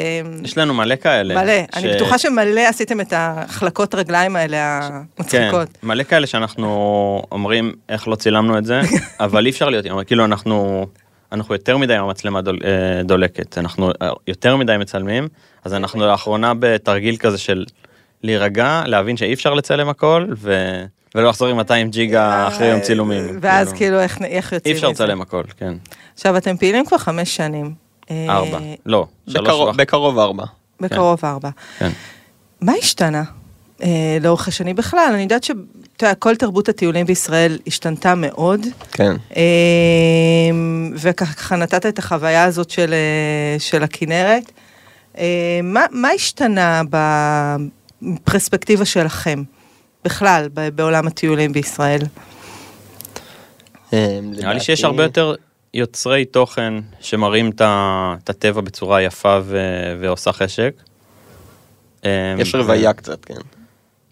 [0.44, 1.36] יש לנו מלא כאלה.
[1.44, 1.54] מלא.
[1.74, 5.68] ש- אני בטוחה שמלא עשיתם את החלקות רגליים האלה כן, המצחיקות.
[5.84, 6.68] מלא כאלה שאנחנו
[7.32, 8.82] אומרים איך לא צילמנו את זה,
[9.20, 10.86] אבל אי אפשר להיות, כאילו אנחנו,
[11.32, 12.60] אנחנו יותר מדי עם המצלמה דול,
[13.04, 13.92] דולקת, אנחנו
[14.28, 15.28] יותר מדי מצלמים,
[15.66, 17.66] אז אנחנו לאחרונה בתרגיל כזה של
[18.24, 20.56] להירגע, להבין שאי אפשר לצלם הכל, ו...
[21.16, 23.24] ולא לחזור עם 200 ג'יגה אחרי יום צילומים.
[23.30, 24.78] אה, ואז כאילו, איך איך יוצאים אי.
[24.78, 25.74] אפשר לצלם הכל, כן.
[26.14, 27.74] עכשיו, אתם פעילים כבר חמש שנים.
[28.12, 29.78] אה, ארבע, לא, שלוש בקרוב- וחצי.
[29.82, 30.44] בקרוב ארבע.
[30.80, 31.50] בקרוב ארבע.
[31.80, 31.90] כן.
[32.62, 33.24] מה השתנה
[33.84, 33.88] אה,
[34.22, 35.10] לאורך השנים בכלל?
[35.14, 38.62] אני יודעת שכל תרבות הטיולים בישראל השתנתה מאוד.
[38.92, 39.16] כן.
[40.96, 42.94] וככה נתת את החוויה הזאת של,
[43.60, 44.52] של הכנרת.
[45.64, 46.82] מה, מה השתנה
[48.02, 49.44] בפרספקטיבה שלכם,
[50.04, 52.02] בכלל, ב- בעולם הטיולים בישראל?
[53.94, 55.36] נראה לי שיש הרבה יותר
[55.74, 59.40] יוצרי תוכן שמראים את הטבע בצורה יפה
[60.00, 60.74] ועושה חשק.
[62.38, 63.34] יש ו- רוויה קצת, כן.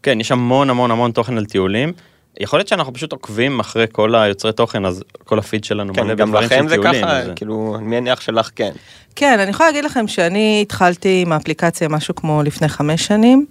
[0.04, 1.94] כן, יש המון המון המון תוכן על טיולים.
[2.40, 6.16] יכול להיות שאנחנו פשוט עוקבים אחרי כל היוצרי תוכן, אז כל הפיד שלנו מלא כן,
[6.16, 7.04] גם בדברים לכם של זה טיולים.
[7.06, 8.72] ככה, וזה- כאילו, אני מניח שלך כן.
[9.16, 13.46] כן, אני יכולה להגיד לכם שאני התחלתי עם האפליקציה משהו כמו לפני חמש שנים.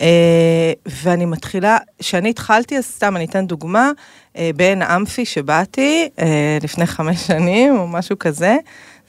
[0.00, 3.90] אה, ואני מתחילה, כשאני התחלתי, אז סתם אני אתן דוגמה,
[4.36, 8.56] אה, בעין אמפי שבאתי אה, לפני חמש שנים או משהו כזה,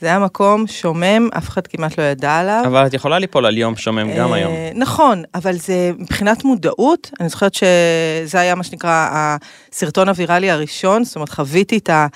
[0.02, 2.62] זה היה מקום שומם, אף אחד כמעט לא ידע עליו.
[2.66, 4.52] אבל את יכולה ליפול על יום שומם גם אה, היום.
[4.74, 11.16] נכון, אבל זה מבחינת מודעות, אני זוכרת שזה היה מה שנקרא הסרטון הוויראלי הראשון, זאת
[11.16, 12.06] אומרת חוויתי את ה...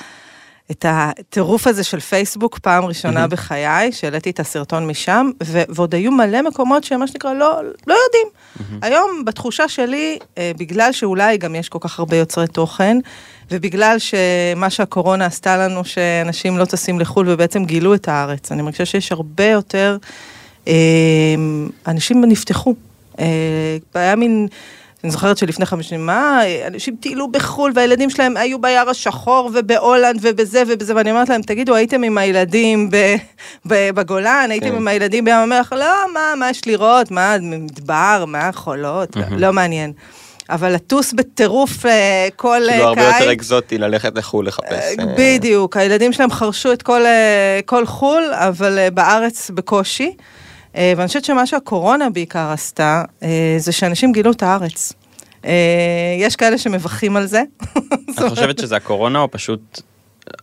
[0.71, 6.13] את הטירוף הזה של פייסבוק פעם ראשונה בחיי, שהעליתי את הסרטון משם, ו- ועוד היו
[6.13, 8.29] מלא מקומות שמה שנקרא לא, לא יודעים.
[8.83, 12.97] היום, בתחושה שלי, אה, בגלל שאולי גם יש כל כך הרבה יוצרי תוכן,
[13.51, 18.85] ובגלל שמה שהקורונה עשתה לנו, שאנשים לא טסים לחו"ל ובעצם גילו את הארץ, אני מרגישה
[18.85, 19.97] שיש הרבה יותר,
[20.69, 20.75] אה,
[21.87, 22.75] אנשים נפתחו.
[23.21, 24.49] אה, היה מין...
[25.05, 30.19] אני זוכרת שלפני חמש שנים, מה, אנשים טיילו בחו"ל והילדים שלהם היו ביער השחור ובהולנד
[30.23, 32.97] ובזה ובזה, ואני אומרת להם, תגידו, הייתם עם הילדים ב,
[33.67, 34.75] ב, בגולן, הייתם כן.
[34.75, 35.73] עם הילדים בים המלח?
[35.73, 39.93] לא, מה, מה יש לראות, מה, מדבר, מה חולות, לא מעניין.
[40.51, 44.99] אבל לטוס בטירוף אה, כל אה, כאילו הרבה יותר קיץ, אקזוטי ללכת לחו"ל לחפש.
[44.99, 47.03] אה, בדיוק, הילדים שלהם חרשו את כל,
[47.67, 50.17] כל חו"ל, אבל בארץ בקושי.
[50.75, 53.03] ואני חושבת שמה שהקורונה בעיקר עשתה,
[53.59, 54.93] זה שאנשים גילו את הארץ.
[56.19, 57.43] יש כאלה שמבכים על זה.
[58.11, 59.81] את חושבת שזה הקורונה או פשוט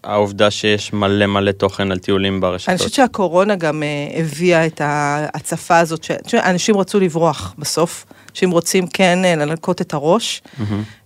[0.04, 2.70] העובדה שיש מלא מלא תוכן על טיולים ברשתות?
[2.70, 8.88] אני חושבת שהקורונה גם אה, הביאה את ההצפה הזאת, שאנשים רצו לברוח בסוף, שאם רוצים
[8.88, 10.42] כן אה, לנקות את הראש.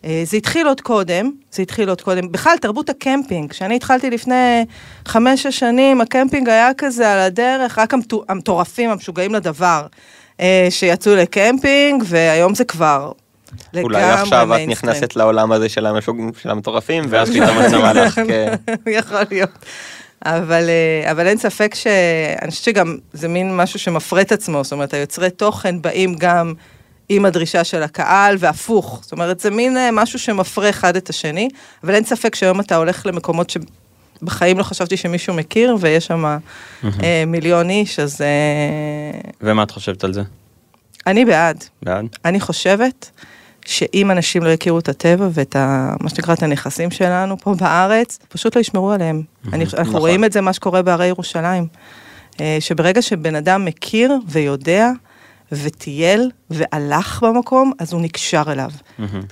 [0.05, 2.31] אה, זה התחיל עוד קודם, זה התחיל עוד קודם.
[2.31, 4.65] בכלל, תרבות הקמפינג, כשאני התחלתי לפני
[5.07, 9.85] חמש-שש שנים, הקמפינג היה כזה על הדרך, רק המטו- המטורפים, המשוגעים לדבר,
[10.39, 13.11] אה, שיצאו לקמפינג, והיום זה כבר
[13.83, 14.59] אולי עכשיו את.
[14.67, 18.53] נכנסת לעולם הזה של המשוג- של המטורפים, ואז פתאום את שמה לך, כן.
[18.99, 19.49] יכול להיות.
[20.25, 20.69] אבל,
[21.11, 25.29] אבל אין ספק שאני חושבת שגם זה מין משהו שמפרה את עצמו, זאת אומרת, היוצרי
[25.29, 26.53] תוכן באים גם
[27.09, 31.49] עם הדרישה של הקהל והפוך, זאת אומרת, זה מין אה, משהו שמפרה אחד את השני,
[31.83, 36.37] אבל אין ספק שהיום אתה הולך למקומות שבחיים לא חשבתי שמישהו מכיר, ויש שם
[37.03, 40.21] אה, מיליון איש, אז אה, ומה את חושבת על זה?
[41.07, 41.63] אני בעד.
[41.83, 42.05] בעד?
[42.25, 43.11] אני חושבת
[43.65, 48.19] שאם אנשים לא יכירו את הטבע ואת ה, מה שנקרא את הנכסים שלנו פה בארץ,
[48.29, 49.21] פשוט לא ישמרו עליהם.
[49.53, 49.95] אני, אנחנו נכון.
[49.95, 51.67] רואים את זה, מה שקורה בהרי ירושלים.
[52.59, 54.91] שברגע שבן אדם מכיר ויודע
[55.51, 58.69] וטייל והלך במקום, אז הוא נקשר אליו.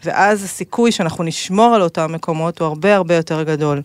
[0.05, 3.81] ואז הסיכוי שאנחנו נשמור על אותם מקומות הוא הרבה הרבה יותר גדול.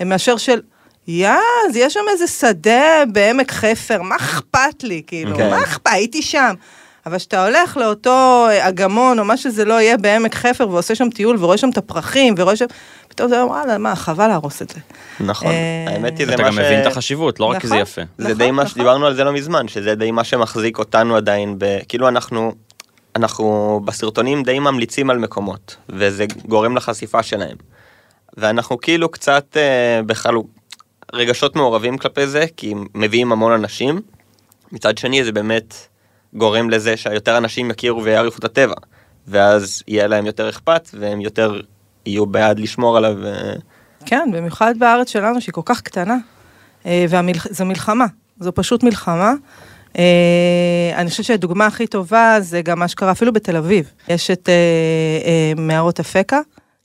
[0.00, 0.60] מאשר של...
[1.08, 1.28] יא,
[1.68, 5.02] אז יש שם איזה שדה בעמק חפר, מה אכפת לי?
[5.06, 5.50] כאילו, כן.
[5.50, 5.86] מה אכפת?
[5.86, 6.54] הייתי שם.
[7.06, 11.36] אבל כשאתה הולך לאותו אגמון, או מה שזה לא יהיה בעמק חפר, ועושה שם טיול,
[11.40, 12.66] ורואה שם את הפרחים, ורואה שם...
[13.08, 14.80] פתאום אתה אומר, וואלה, מה, חבל להרוס את זה.
[15.20, 16.58] נכון, אה, האמת היא זה אתה מה גם ש...
[16.58, 17.82] מבין את החשיבות, לא רק כי זה נכון.
[17.82, 18.02] יפה.
[18.18, 18.74] זה נכון, די מה נכון.
[18.74, 21.78] שדיברנו על זה לא מזמן, שזה די מה שמחזיק אותנו עדיין, ב...
[21.88, 22.52] כאילו אנחנו,
[23.16, 27.56] אנחנו בסרטונים די ממליצים על מקומות, וזה גורם לחשיפה שלהם.
[28.36, 30.46] ואנחנו כאילו קצת אה, בחלוק,
[31.12, 34.00] רגשות מעורבים כלפי זה, כי מביאים המון אנשים.
[34.72, 35.74] מצד שני זה באמת
[36.34, 38.74] גורם לזה שיותר אנשים יכירו ויעריכו את הטבע,
[39.28, 41.60] ואז יהיה להם יותר אכפת, והם יותר
[42.06, 43.26] יהיו בעד לשמור עליו.
[43.26, 43.52] אה,
[44.06, 46.16] כן, במיוחד בארץ שלנו, שהיא כל כך קטנה.
[46.86, 48.06] וזו מלחמה,
[48.40, 49.32] זו פשוט מלחמה.
[49.98, 53.90] אה, אני חושבת שהדוגמה הכי טובה זה גם מה שקרה אפילו בתל אביב.
[54.08, 54.54] יש את אה,
[55.24, 56.40] אה, מערות אפקה.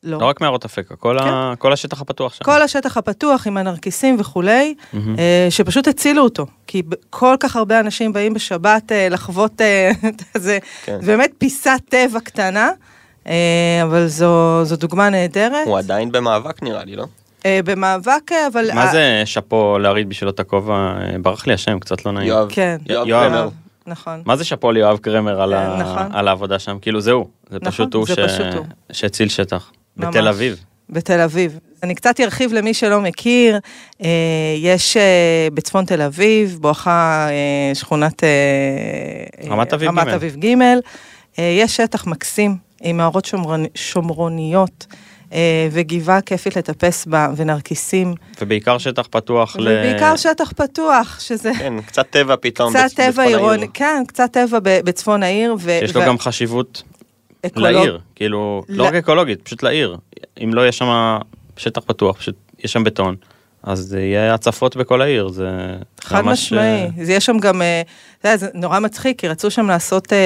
[0.06, 2.44] לא רק מערות אפקה, כל ה- כל השטח הפתוח שם.
[2.46, 6.46] כל השטח הפתוח עם הנרקיסים וכולי, אה, שפשוט הצילו אותו.
[6.68, 9.92] כי כל כך הרבה אנשים באים בשבת אה, לחוות אה,
[10.36, 11.00] את זה, כן.
[11.06, 12.70] באמת פיסת טבע קטנה,
[13.28, 13.34] אה,
[13.84, 15.68] אבל זו, זו דוגמה נהדרת.
[15.68, 17.06] הוא עדיין במאבק נראה לי, לא?
[17.46, 18.66] אה, במאבק, אה, אבל...
[18.74, 20.74] מה אה, זה שאפו להרעיד בשבילו את הכובע?
[20.74, 22.28] אה, ברח לי השם, קצת לא נעים.
[22.28, 22.78] יואב, כן.
[22.90, 23.24] יואב יואב.
[23.24, 23.50] קרמר.
[23.88, 24.22] נכון.
[24.26, 26.16] מה זה שאפו ליואב קרמר על ה- נכון.
[26.16, 26.78] על העבודה שם?
[26.82, 28.66] כאילו זהו, זה נכון, פשוט הוא זה ש- פשוט הוא.
[28.92, 29.72] שהציל שטח.
[29.98, 30.10] ממש.
[30.16, 30.64] בתל אביב.
[30.90, 31.60] בתל אביב.
[31.84, 33.60] אני קצת ארחיב למי שלא מכיר,
[34.04, 34.10] אה,
[34.62, 35.02] יש אה,
[35.54, 38.24] בצפון תל אביב, בואכה אה, שכונת
[39.50, 40.10] רמת אביב רמת ג'.
[40.10, 40.48] אביב ג',
[41.38, 44.86] יש שטח מקסים עם מערות שומרני- שומרוניות
[45.72, 49.68] וגבעה כיפית לטפס בה ונרקיסים, ובעיקר שטח פתוח ל...
[49.68, 52.74] ובעיקר שטח פתוח, שזה כן, קצת טבע פתאום.
[52.74, 53.38] קצת בצ- טבע בצפון העיר.
[53.38, 55.56] עירוני, כן, קצת טבע בצפון העיר.
[55.60, 56.84] ו- שיש לו ו- גם חשיבות
[57.46, 59.98] אקולוג- לעיר, כאילו, לא ל- רק אקולוגית, פשוט לעיר.
[60.44, 61.18] אם לא יהיה שם
[61.58, 63.16] שטח פתוח, פשוט יש שם בטון,
[63.64, 65.50] אז יהיה הצפות בכל העיר, זה
[66.02, 67.82] חד ממש, משמעי, אה, זה יש שם גם, אה,
[68.20, 70.18] אתה יודע, זה נורא מצחיק, כי רצו שם לעשות, אה,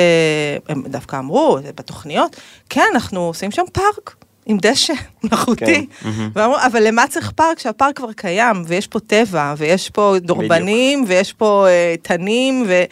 [0.69, 2.35] הם דווקא אמרו, בתוכניות,
[2.69, 4.15] כן, אנחנו עושים שם פארק.
[4.45, 5.87] עם דשא מלאכותי,
[6.35, 11.33] ואמרו, אבל למה צריך פארק כשהפארק כבר קיים, ויש פה טבע, ויש פה דורבנים, ויש
[11.33, 12.83] פה אה, תנים, ו...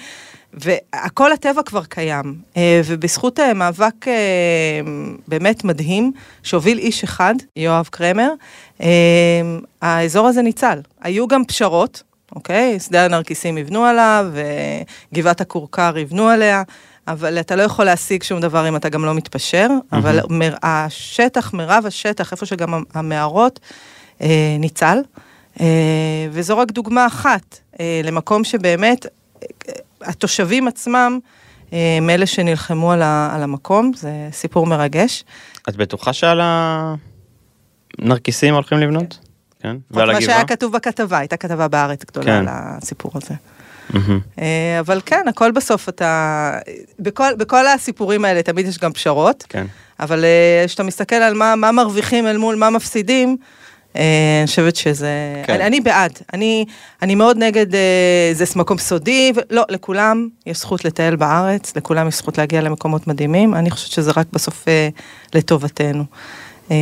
[0.62, 4.14] והכל הטבע כבר קיים, אה, ובזכות אה, מאבק אה,
[5.28, 6.12] באמת מדהים,
[6.44, 8.30] שהוביל איש אחד, יואב קרמר,
[9.82, 10.80] האזור הזה ניצל.
[11.02, 12.04] היו גם פשרות,
[12.36, 12.80] אוקיי?
[12.80, 14.28] שדה הנרקיסים יבנו עליו,
[15.12, 16.64] וגבעת הכורכר יבנו עליה,
[17.08, 21.54] אבל אתה לא יכול להשיג שום דבר אם אתה גם לא מתפשר, אבל מר, השטח,
[21.54, 23.60] מירב השטח, איפה שגם המערות,
[24.60, 24.98] ניצל,
[26.32, 27.60] וזו רק דוגמה אחת
[28.04, 29.06] למקום שבאמת
[30.02, 31.20] התושבים עצמם,
[31.74, 35.24] אה, מאלה שנלחמו על, ה, על המקום, זה סיפור מרגש.
[35.70, 36.42] את בטוחה שעל
[38.00, 39.20] הנרקיסים הולכים לבנות?
[39.62, 39.78] כן.
[39.92, 40.36] ועל מה הגבעה?
[40.36, 42.32] שהיה כתוב בכתבה, הייתה כתבה בארץ גדולה כן.
[42.32, 43.34] על הסיפור הזה.
[44.40, 46.52] אה, אבל כן, הכל בסוף אתה...
[47.00, 49.66] בכל, בכל הסיפורים האלה תמיד יש גם פשרות, כן.
[50.00, 53.38] אבל אה, כשאתה מסתכל על מה, מה מרוויחים אל מול מה מפסידים,
[53.98, 55.10] אני חושבת שזה...
[55.46, 55.54] כן.
[55.54, 56.20] אני, אני בעד.
[56.34, 56.66] אני,
[57.02, 59.40] אני מאוד נגד אה, זה מקום סודי, ו...
[59.50, 64.12] לא, לכולם יש זכות לטייל בארץ, לכולם יש זכות להגיע למקומות מדהימים, אני חושבת שזה
[64.16, 64.90] רק בסוף אה,
[65.36, 66.04] לטובתנו.
[66.72, 66.76] אה,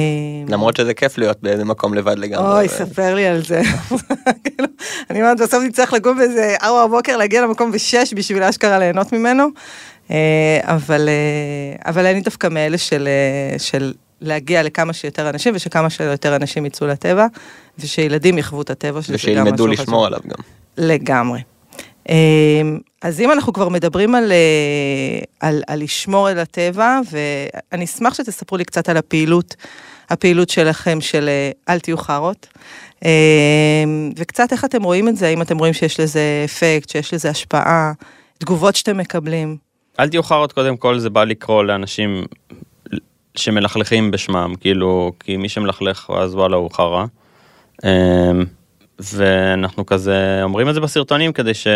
[0.47, 2.53] למרות שזה כיף להיות באיזה מקום לבד לגמרי.
[2.53, 3.61] אוי, ספר לי על זה.
[4.43, 4.67] כאילו,
[5.09, 9.47] אני אומרת, בסוף נצטרך לקום באיזה ארבע בבוקר, להגיע למקום בשש בשביל אשכרה ליהנות ממנו.
[10.11, 15.89] אה, אבל, אה, אבל אני דווקא מאלה של, אה, של להגיע לכמה שיותר אנשים, ושכמה
[15.89, 17.27] שיותר אנשים יצאו לטבע,
[17.79, 20.05] ושילדים יחוו את הטבע, שזה גם ושילמדו משהו לשמור חשוב.
[20.05, 20.43] עליו גם.
[20.77, 21.41] לגמרי.
[22.09, 22.61] אה,
[23.01, 28.57] אז אם אנחנו כבר מדברים על, אה, על, על לשמור על הטבע, ואני אשמח שתספרו
[28.57, 29.55] לי קצת על הפעילות,
[30.09, 32.47] הפעילות שלכם של אה, אל תהיו חארות,
[33.05, 33.83] אה,
[34.17, 37.91] וקצת איך אתם רואים את זה, האם אתם רואים שיש לזה אפקט, שיש לזה השפעה,
[38.37, 39.57] תגובות שאתם מקבלים.
[39.99, 42.25] אל תהיו חארות קודם כל זה בא לקרוא לאנשים
[43.37, 47.05] שמלכלכים בשמם כאילו כי מי שמלכלך אז וואלה הוא חרא.
[47.83, 47.89] אמ,
[48.99, 51.67] ואנחנו כזה אומרים את זה בסרטונים כדי ש...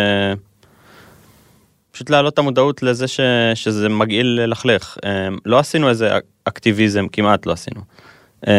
[1.92, 3.20] פשוט להעלות את המודעות לזה ש...
[3.56, 4.98] שזה מגעיל ללכלך.
[5.06, 6.10] אמ, לא עשינו איזה
[6.44, 7.82] אקטיביזם, כמעט לא עשינו.
[8.48, 8.54] אמ,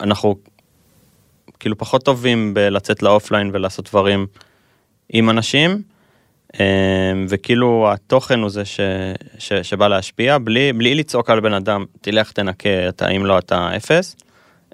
[0.00, 0.36] אנחנו
[1.60, 4.26] כאילו פחות טובים בלצאת לאופליין ולעשות דברים
[5.12, 5.82] עם אנשים.
[6.54, 8.80] אמ, וכאילו התוכן הוא זה ש,
[9.38, 13.76] ש, שבא להשפיע בלי, בלי לצעוק על בן אדם תלך תנקה אתה אם לא אתה
[13.76, 14.16] אפס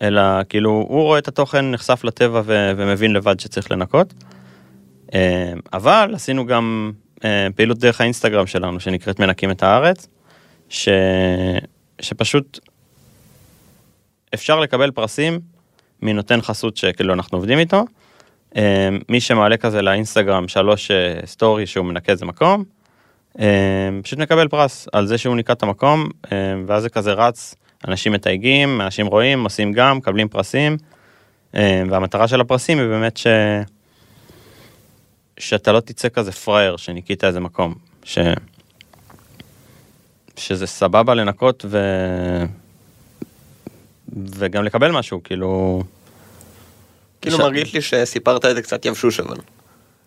[0.02, 4.14] אלא כאילו הוא רואה את התוכן נחשף לטבע ו, ומבין לבד שצריך לנקות.
[5.14, 5.18] אמ,
[5.72, 6.92] אבל עשינו גם
[7.24, 10.08] אה, פעילות דרך האינסטגרם שלנו שנקראת מנקים את הארץ
[10.68, 10.88] ש,
[12.00, 12.60] שפשוט
[14.34, 15.40] אפשר לקבל פרסים
[16.02, 17.84] מנותן חסות שכאילו אנחנו עובדים איתו.
[18.56, 22.64] אה, מי שמעלה כזה לאינסטגרם שלוש אה, סטורי שהוא מנקה איזה מקום,
[23.40, 27.54] אה, פשוט מקבל פרס על זה שהוא ניקה את המקום, אה, ואז זה כזה רץ,
[27.88, 30.76] אנשים מתייגים, אנשים רואים, עושים גם, מקבלים פרסים,
[31.90, 33.26] והמטרה של הפרסים היא באמת ש...
[35.38, 38.18] שאתה לא תצא כזה פראייר שניקית איזה מקום, ש...
[40.36, 41.78] שזה סבבה לנקות ו...
[44.16, 45.82] וגם לקבל משהו, כאילו...
[47.30, 49.36] כאילו מרגיש לי שסיפרת את זה קצת יבשוש אבל.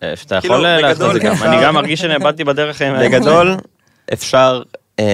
[0.02, 2.94] אה, שאתה כאילו, יכול אה, לעשות את זה גם, אני גם מרגיש שנאבדתי בדרך עם...
[3.00, 3.56] בגדול
[4.12, 4.62] אפשר
[4.98, 5.04] אמ,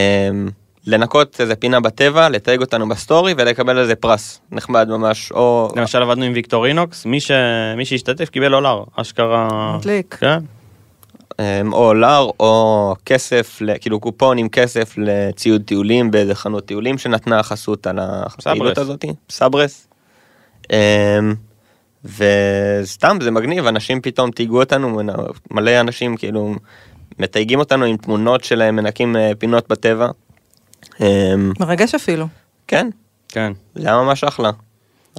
[0.86, 6.24] לנקות איזה פינה בטבע, לתייג אותנו בסטורי ולקבל איזה פרס נחמד ממש, או למשל עבדנו
[6.24, 7.30] עם ויקטורינוקס, מי, ש...
[7.76, 9.76] מי שהשתתף קיבל דולר, אשכרה...
[9.76, 10.16] מדליק.
[10.20, 10.38] כן.
[11.40, 16.98] אמ, או לאר או כסף, ל- כאילו קופון עם כסף לציוד טיולים באיזה חנות טיולים
[16.98, 18.78] שנתנה חסות על הפעילות סברס.
[18.78, 19.88] הזאת, סברס.
[22.06, 25.00] וסתם זה מגניב, אנשים פתאום תהיגו אותנו,
[25.50, 26.54] מלא אנשים כאילו
[27.18, 30.08] מתייגים אותנו עם תמונות שלהם, מנקים אה, פינות בטבע.
[31.00, 32.26] אמ, מרגש אפילו.
[32.66, 32.88] כן,
[33.28, 33.52] כן.
[33.74, 34.50] זה היה ממש אחלה.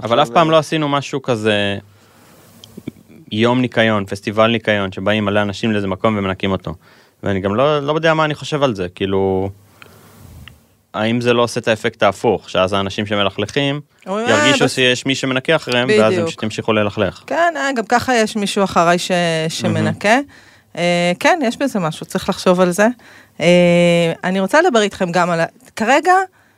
[0.03, 1.77] אבל אף פעם לא עשינו משהו כזה
[3.31, 6.73] יום ניקיון, פסטיבל ניקיון, שבאים מלא אנשים לאיזה מקום ומנקים אותו.
[7.23, 9.49] ואני גם לא, לא יודע מה אני חושב על זה, כאילו...
[10.97, 15.05] האם זה לא עושה את האפקט ההפוך, שאז האנשים שמלכלכים אומרים, "אה, ירגישו בס- שיש
[15.05, 16.27] מי שמנקה אחריהם, ואז הם בדיוק.
[16.27, 17.23] פשוט ימשיכו ללכלך.
[17.27, 19.11] כן, אה, גם ככה יש מישהו אחריי ש...
[19.49, 20.17] שמנקה.
[20.77, 22.87] אה, כן, יש בזה משהו, צריך לחשוב על זה.
[23.39, 23.45] אה,
[24.23, 25.39] אני רוצה לדבר איתכם גם על...
[25.75, 26.13] כרגע,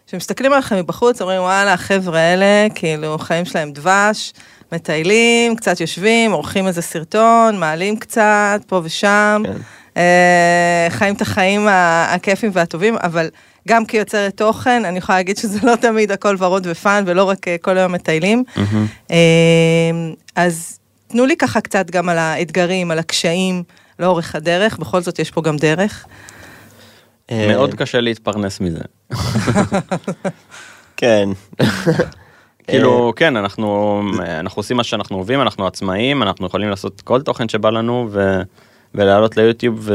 [0.08, 4.34] כשמסתכלים עליכם מבחוץ, אומרים, וואלה, החבר'ה האלה, כאילו, חיים שלהם דבש,
[4.72, 9.54] מטיילים, קצת יושבים, עורכים איזה סרטון, מעלים קצת, פה ושם, כן.
[9.98, 11.68] אה, חיים את החיים
[12.08, 13.30] הכיפים והטובים, אבל
[13.68, 17.56] גם כיוצרת תוכן, אני יכולה להגיד שזה לא תמיד הכל ורוד ופאן, ולא רק אה,
[17.62, 18.44] כל היום מטיילים.
[19.12, 19.18] אה,
[20.36, 23.64] אז תנו לי ככה קצת גם על האתגרים, על הקשיים
[24.00, 26.06] לאורך הדרך, בכל זאת יש פה גם דרך.
[27.32, 28.82] אה, מאוד קשה להתפרנס מזה.
[30.98, 31.30] כן.
[32.68, 34.02] כאילו, כן, אנחנו
[34.40, 38.42] אנחנו עושים מה שאנחנו אוהבים, אנחנו עצמאים, אנחנו יכולים לעשות כל תוכן שבא לנו ו-
[38.96, 39.90] ולעלות ליוטיוב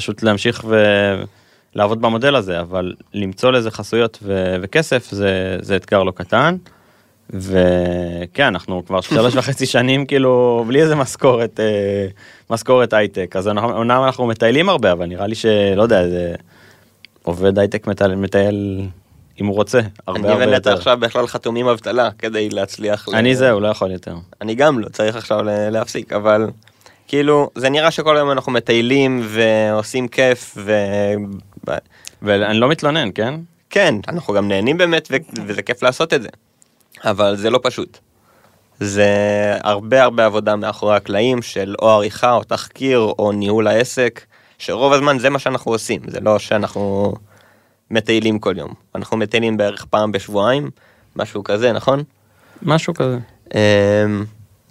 [0.00, 0.64] ופשוט להמשיך
[1.74, 6.56] ולעבוד במודל הזה, אבל למצוא לזה חסויות ו- וכסף זה זה אתגר לא קטן.
[7.30, 12.06] וכן, אנחנו כבר שלוש וחצי שנים כאילו בלי איזה משכורת, אה,
[12.50, 16.34] משכורת הייטק, אז אומנם אנחנו מטיילים הרבה, אבל נראה לי שלא יודע, זה
[17.22, 18.80] עובד הייטק מטייל, מטייל
[19.40, 20.72] אם הוא רוצה, הרבה אני הרבה ונטע יותר.
[20.72, 23.08] עכשיו בכלל חתומים אבטלה כדי להצליח.
[23.08, 24.14] ל- אני זהו, לא יכול יותר.
[24.40, 26.46] אני גם לא, צריך עכשיו ל- להפסיק, אבל
[27.10, 31.78] כאילו, זה נראה שכל היום אנחנו מטיילים ועושים כיף, וכן,
[32.22, 33.34] ואני לא מתלונן, כן?
[34.08, 36.28] אנחנו גם נהנים באמת, ו- וזה כיף לעשות את זה.
[37.04, 37.98] אבל זה לא פשוט.
[38.80, 39.06] זה
[39.62, 44.24] הרבה הרבה עבודה מאחורי הקלעים של או עריכה או תחקיר או ניהול העסק,
[44.58, 47.14] שרוב הזמן זה מה שאנחנו עושים, זה לא שאנחנו
[47.90, 48.74] מטיילים כל יום.
[48.94, 50.70] אנחנו מטיילים בערך פעם בשבועיים,
[51.16, 52.02] משהו כזה, נכון?
[52.62, 53.18] משהו כזה.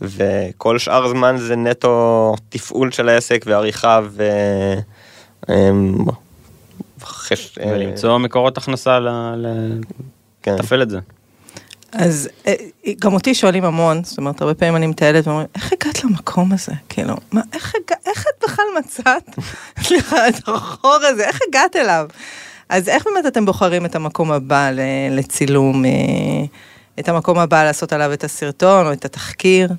[0.01, 4.23] וכל שאר זמן זה נטו תפעול של העסק ועריכה ו...
[5.49, 5.95] אמ,
[7.59, 8.99] אה, ולמצוא מקורות הכנסה
[10.43, 10.55] כן.
[10.55, 10.99] לתפעל את זה.
[11.91, 12.53] אז אה,
[13.01, 16.71] גם אותי שואלים המון, זאת אומרת, הרבה פעמים אני מטיילת ואומרים, איך הגעת למקום הזה?
[16.89, 19.39] כאילו, מה, איך, הגע, איך את בכלל מצאת,
[19.87, 22.07] סליחה, את החור הזה, איך הגעת אליו?
[22.69, 24.69] אז איך באמת אתם בוחרים את המקום הבא
[25.11, 25.91] לצילום, אה,
[26.99, 29.69] את המקום הבא לעשות עליו את הסרטון או את התחקיר?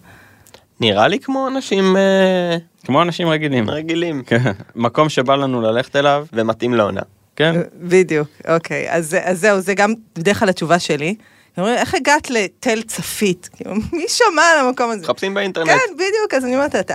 [0.81, 3.71] נראה לי כמו אנשים אה, כמו אנשים רגילים.
[3.71, 4.53] רגילים כן.
[4.75, 7.01] מקום שבא לנו ללכת אליו, ומתאים לעונה.
[7.37, 7.61] כן.
[7.81, 8.91] בדיוק, אוקיי.
[8.91, 11.15] אז, אז זהו, זה גם בדרך כלל התשובה שלי.
[11.59, 13.49] אומרים, איך הגעת לתל צפית?
[13.57, 15.03] כאילו, מי שמע על המקום הזה?
[15.03, 15.69] מחפשים באינטרנט.
[15.69, 16.95] כן, בדיוק, אז אני אומרת, אתה,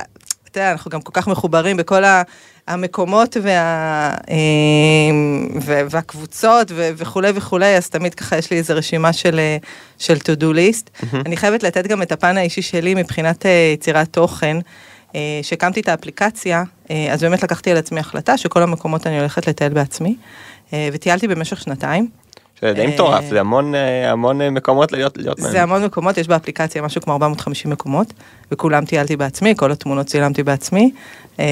[0.49, 2.21] אתה יודע, אנחנו גם כל כך מחוברים בכל ה-
[2.67, 9.13] המקומות וה, אמ, ו- והקבוצות ו- וכולי וכולי, אז תמיד ככה יש לי איזו רשימה
[9.13, 9.57] של, אה,
[9.97, 11.05] של to do list.
[11.25, 14.57] אני חייבת לתת גם את הפן האישי שלי מבחינת אה, יצירת תוכן.
[15.15, 19.47] אה, שהקמתי את האפליקציה, אה, אז באמת לקחתי על עצמי החלטה שכל המקומות אני הולכת
[19.47, 20.15] לטייל בעצמי,
[20.73, 22.07] אה, וטיילתי במשך שנתיים.
[22.59, 26.17] שזה די אה, מטורף, זה המון אה, המון אה, מקומות להיות להיות זה המון מקומות,
[26.17, 28.13] יש באפליקציה משהו כמו 450 מקומות,
[28.51, 30.91] וכולם טיילתי בעצמי, כל התמונות צילמתי בעצמי.
[31.39, 31.45] אה,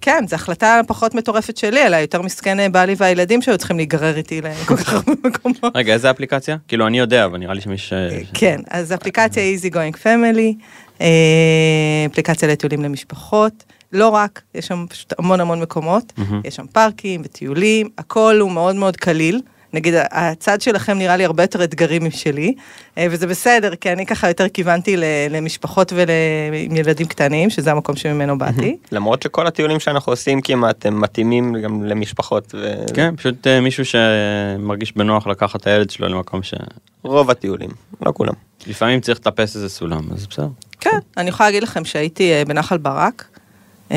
[0.00, 4.16] כן, זו החלטה פחות מטורפת שלי, אלא יותר מסכן אה, בעלי והילדים שהיו צריכים להיגרר
[4.16, 5.76] איתי לכל כך הרבה מקומות.
[5.76, 6.56] רגע, איזה אפליקציה?
[6.68, 7.92] כאילו, אני יודע, אבל נראה לי שמי ש...
[8.34, 10.64] כן, אז אפליקציה easy going family,
[11.00, 16.12] אה, אפליקציה לטיולים למשפחות, לא רק, יש שם פשוט המון המון מקומות,
[16.44, 19.40] יש שם פארקים וטיולים, הכל הוא מאוד מאוד קליל.
[19.72, 22.54] נגיד, הצד שלכם נראה לי הרבה יותר אתגרי משלי,
[22.98, 27.96] אה, וזה בסדר, כי אני ככה יותר כיוונתי ל- למשפחות ועם ילדים קטנים, שזה המקום
[27.96, 28.76] שממנו באתי.
[28.92, 32.54] למרות שכל הטיולים שאנחנו עושים כמעט הם מתאימים גם למשפחות
[32.94, 36.40] כן, פשוט אה, מישהו שמרגיש בנוח לקחת את הילד שלו למקום
[37.04, 37.70] ורוב הטיולים,
[38.06, 38.32] לא כולם.
[38.64, 40.48] שלפעמים צריך לטפס איזה סולם, אז בסדר.
[40.80, 43.24] כן, אני יכולה להגיד לכם שהייתי אה, בנחל ברק
[43.92, 43.96] אה,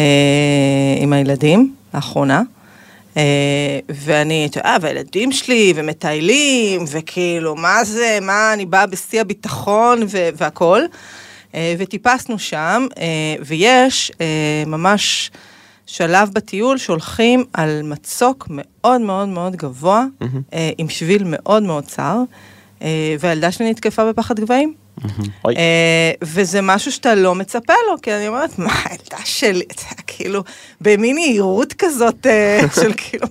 [0.99, 2.41] עם הילדים לאחרונה,
[3.89, 10.29] ואני, אתה יודע, והילדים שלי, ומטיילים, וכאילו, מה זה, מה, אני באה בשיא הביטחון ו-
[10.37, 10.81] והכל.
[11.55, 13.03] אה, וטיפסנו שם, אה,
[13.45, 15.31] ויש אה, ממש
[15.85, 20.05] שלב בטיול שהולכים על מצוק מאוד מאוד מאוד גבוה,
[20.53, 22.23] אה, עם שביל מאוד מאוד צר, אה,
[23.19, 24.73] והילדה שלי נתקפה בפחד גבהים.
[25.45, 25.55] אוי.
[25.55, 30.43] אה, וזה משהו שאתה לא מצפה לו, כי אני אומרת, מה, הילדה שלי, אתה כאילו,
[30.81, 33.27] במין יהירות כזאת אה, של כאילו,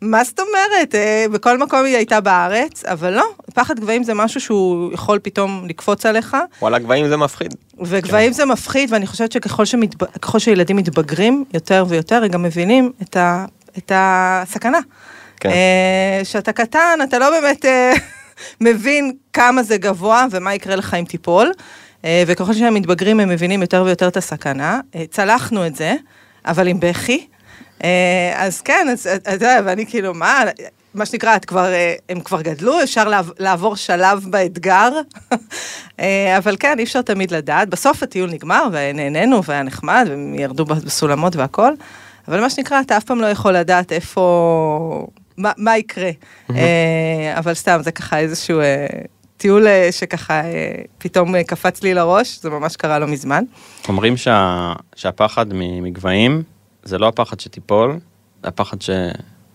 [0.00, 0.94] מה- זאת אומרת?
[0.94, 5.64] אה, בכל מקום היא הייתה בארץ, אבל לא, פחד גבהים זה משהו שהוא יכול פתאום
[5.68, 7.54] לקפוץ עליך, וואלה גבהים זה מפחיד.
[7.82, 12.92] וגבהים זה מפחיד, ואני חושבת שככל שילדים מתבגרים יותר ויותר, הם גם מבינים
[13.78, 14.78] את, הסכנה.
[15.40, 15.48] כן.
[15.48, 17.92] אה, שאתה קטן, אתה לא באמת אה,
[18.60, 21.52] מבין כמה זה גבוה ומה יקרה לך אם תיפול,
[22.04, 24.80] אה, וככל שהם מתבגרים הם מבינים יותר ויותר את הסכנה.
[24.94, 25.94] אה, צלחנו את זה,
[26.46, 27.26] אבל עם בכי.
[27.84, 30.44] אה, אז כן, אז אתה יודע, ואני כאילו, מה,
[30.94, 31.66] מה שנקרא, את כבר,
[32.08, 34.88] הם כבר גדלו, אפשר לעב- לעבור שלב באתגר,
[36.38, 37.68] אבל כן, אי אפשר תמיד לדעת.
[37.68, 41.72] בסוף הטיול נגמר, ונהנינו, והיה נחמד, והם ירדו בסולמות והכל,
[42.28, 45.06] אבל מה שנקרא, אתה אף פעם לא יכול לדעת איפה,
[45.38, 46.10] מה, מה יקרה.
[46.50, 48.86] אה, אבל סתם, זה ככה איזשהו אה,
[49.36, 50.42] טיול אה, שככה
[50.98, 53.44] פתאום קפץ לי לראש, זה ממש קרה לא מזמן.
[53.88, 54.72] אומרים שה...
[54.96, 56.42] שהפחד מגבהים
[56.82, 57.98] זה לא הפחד שתיפול,
[58.42, 58.90] זה הפחד ש...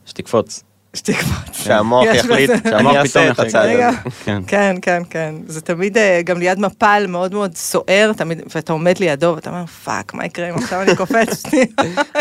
[0.06, 0.64] שתקפוץ.
[0.96, 1.58] שתקפוץ.
[1.64, 3.50] שהמוח יש יחליט, שהמוח פתאום אעשה את יחליט.
[3.56, 3.70] הצעד.
[3.70, 4.10] הזה.
[4.26, 4.42] כן.
[4.48, 5.36] כן, כן, כן.
[5.48, 9.66] זה תמיד אה, גם ליד מפל מאוד מאוד סוער, תמיד, ואתה עומד לידו ואתה אומר,
[9.66, 11.42] fuck, מה יקרה אם עכשיו אני קופץ?
[11.50, 11.66] שנייה."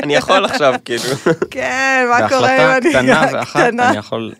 [0.02, 1.02] אני יכול עכשיו כאילו.
[1.50, 2.90] כן, מה קורה בהחלטה אם אני...
[2.90, 3.60] קטנה ואחת.
[3.78, 4.32] אני יכול...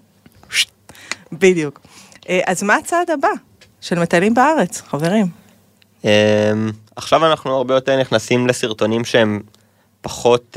[1.33, 1.81] בדיוק.
[2.29, 3.29] אה, אז מה הצעד הבא
[3.81, 5.27] של מטיילים בארץ, חברים?
[6.05, 6.11] אמ,
[6.97, 9.41] עכשיו אנחנו הרבה יותר נכנסים לסרטונים שהם
[10.01, 10.57] פחות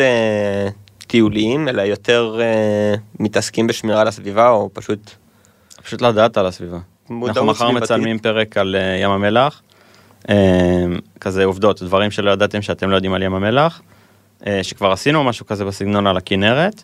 [1.07, 5.11] טיוליים, אלא יותר אה, מתעסקים בשמירה על הסביבה, או פשוט,
[5.83, 6.79] פשוט לדעת על הסביבה.
[7.09, 7.83] אנחנו מחר סביבתית.
[7.83, 9.61] מצלמים פרק על אה, ים המלח.
[10.29, 10.85] אה,
[11.19, 13.81] כזה עובדות, דברים שלא ידעתם שאתם לא יודעים על ים המלח.
[14.47, 16.83] אה, שכבר עשינו משהו כזה בסגנון על הכנרת.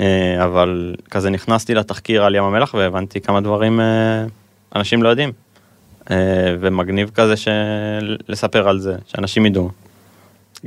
[0.00, 4.24] אה, אבל כזה נכנסתי לתחקיר על ים המלח והבנתי כמה דברים אה,
[4.76, 5.32] אנשים לא יודעים.
[6.10, 6.16] אה,
[6.60, 8.16] ומגניב כזה של...
[8.28, 9.70] לספר על זה, שאנשים ידעו.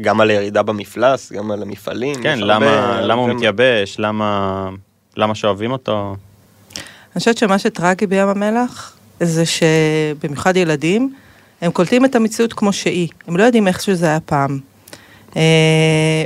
[0.01, 2.15] גם על הירידה במפלס, גם על המפעלים.
[2.23, 4.69] כן, למה, הרבה- למה הוא מתייבש, למה,
[5.17, 6.15] למה שאוהבים אותו.
[6.75, 11.13] אני חושבת שמה שטרגי בים המלח, זה שבמיוחד ילדים,
[11.61, 13.07] הם קולטים את המציאות כמו שהיא.
[13.27, 14.59] הם לא יודעים איך שזה היה פעם.
[15.35, 15.41] אה,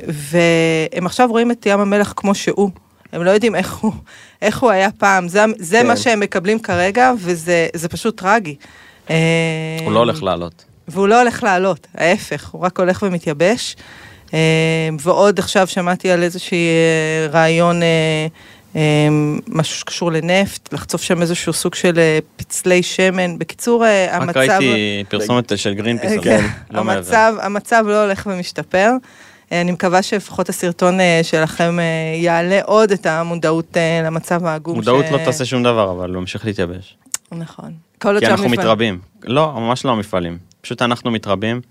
[0.08, 2.70] והם עכשיו רואים את ים המלח כמו שהוא.
[3.14, 3.94] הם לא יודעים איך הוא,
[4.42, 5.28] איך הוא היה פעם.
[5.28, 5.88] זה, זה כן.
[5.88, 8.56] מה שהם מקבלים כרגע, וזה זה פשוט טרגי.
[9.10, 9.16] אה,
[9.84, 10.66] הוא לא הולך לעלות.
[10.88, 13.76] והוא לא הולך לעלות, ההפך, הוא רק הולך ומתייבש.
[14.34, 14.40] אה,
[15.00, 18.80] ועוד עכשיו שמעתי על איזשהי אה, רעיון, אה,
[19.48, 22.00] משהו שקשור לנפט, לחצוף שם איזשהו סוג של
[22.36, 23.38] פצלי שמן.
[23.40, 24.40] בקיצור, אה, רק המצב...
[24.40, 26.80] ראיתי פרסומת של גרינפיס, כן, לא.
[26.80, 28.92] המצב, המצב לא הולך ומשתפר.
[29.52, 31.78] אני מקווה שלפחות הסרטון שלכם
[32.22, 34.76] יעלה עוד את המודעות למצב העגום.
[34.76, 36.98] מודעות ש- לא תעשה שום דבר, אבל הוא ממשיך להתייבש.
[37.32, 37.74] נכון.
[38.02, 39.00] כל עוד כי אנחנו מתרבים.
[39.24, 40.38] לא, ממש לא המפעלים.
[40.62, 41.62] פשוט אנחנו מתרבים.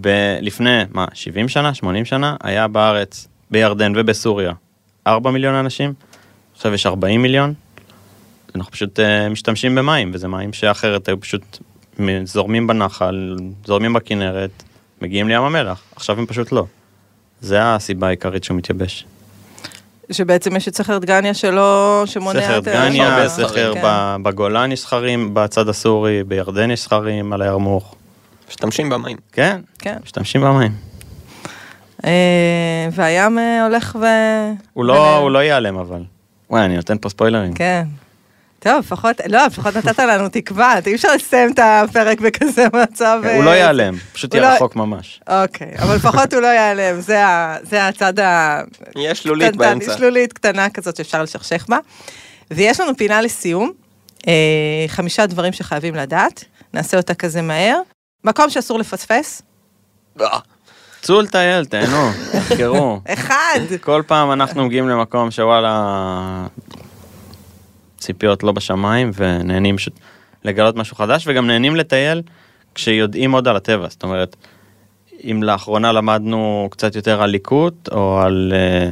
[0.00, 4.52] ב- לפני, מה, 70 שנה, 80 שנה, היה בארץ, בירדן ובסוריה,
[5.06, 5.92] 4 מיליון אנשים,
[6.54, 7.54] עכשיו יש 40 מיליון.
[8.54, 11.58] אנחנו פשוט uh, משתמשים במים, וזה מים שאחרת היו פשוט
[12.24, 14.62] זורמים בנחל, זורמים בכנרת,
[15.02, 15.82] מגיעים לים המלח.
[15.96, 16.64] עכשיו הם פשוט לא.
[17.40, 19.06] זה הסיבה העיקרית שהוא מתייבש.
[20.12, 22.64] שבעצם יש את סכר דגניה שלא, שמונע סכר את...
[22.64, 24.22] דגניה, הרבה סכר כן.
[24.22, 27.94] בגולן יש סכרים בצד הסורי, בירדן יש סכרים על הירמוך.
[28.48, 29.16] משתמשים במים.
[29.32, 29.96] כן, כן.
[30.04, 30.72] משתמשים במים.
[32.04, 34.06] אה, והים אה, הולך ו...
[34.72, 36.02] הוא לא, הוא לא ייעלם אבל.
[36.50, 37.54] וואי, אני נותן פה ספוילרים.
[37.54, 37.84] כן.
[38.58, 43.20] טוב, לפחות, לא, לפחות נתת לנו תקווה, אי אפשר לסיים את הפרק בכזה מצב.
[43.22, 45.20] כן, הוא אה, לא ייעלם, פשוט הוא יהיה לא- רחוק ממש.
[45.28, 48.60] אוקיי, אבל לפחות הוא לא ייעלם, זה הצד ה...
[48.96, 49.96] יש שלולית באמצע.
[49.96, 51.78] שלולית קטנה כזאת שאפשר לשכשך בה.
[52.50, 53.72] ויש לנו פינה לסיום,
[54.88, 57.80] חמישה דברים שחייבים לדעת, נעשה אותה כזה מהר.
[58.24, 59.42] מקום שאסור לפספס,
[60.20, 60.38] אה,
[61.00, 63.00] צאו לטייל, תהנו, תחקרו.
[63.14, 63.60] אחד.
[63.80, 66.46] כל פעם אנחנו מגיעים למקום שוואלה,
[67.98, 69.92] ציפיות לא בשמיים, ונהנים פשוט
[70.44, 72.22] לגלות משהו חדש, וגם נהנים לטייל
[72.74, 73.88] כשיודעים עוד על הטבע.
[73.88, 74.36] זאת אומרת,
[75.24, 78.88] אם לאחרונה למדנו קצת יותר על ליקוט, או על, אה,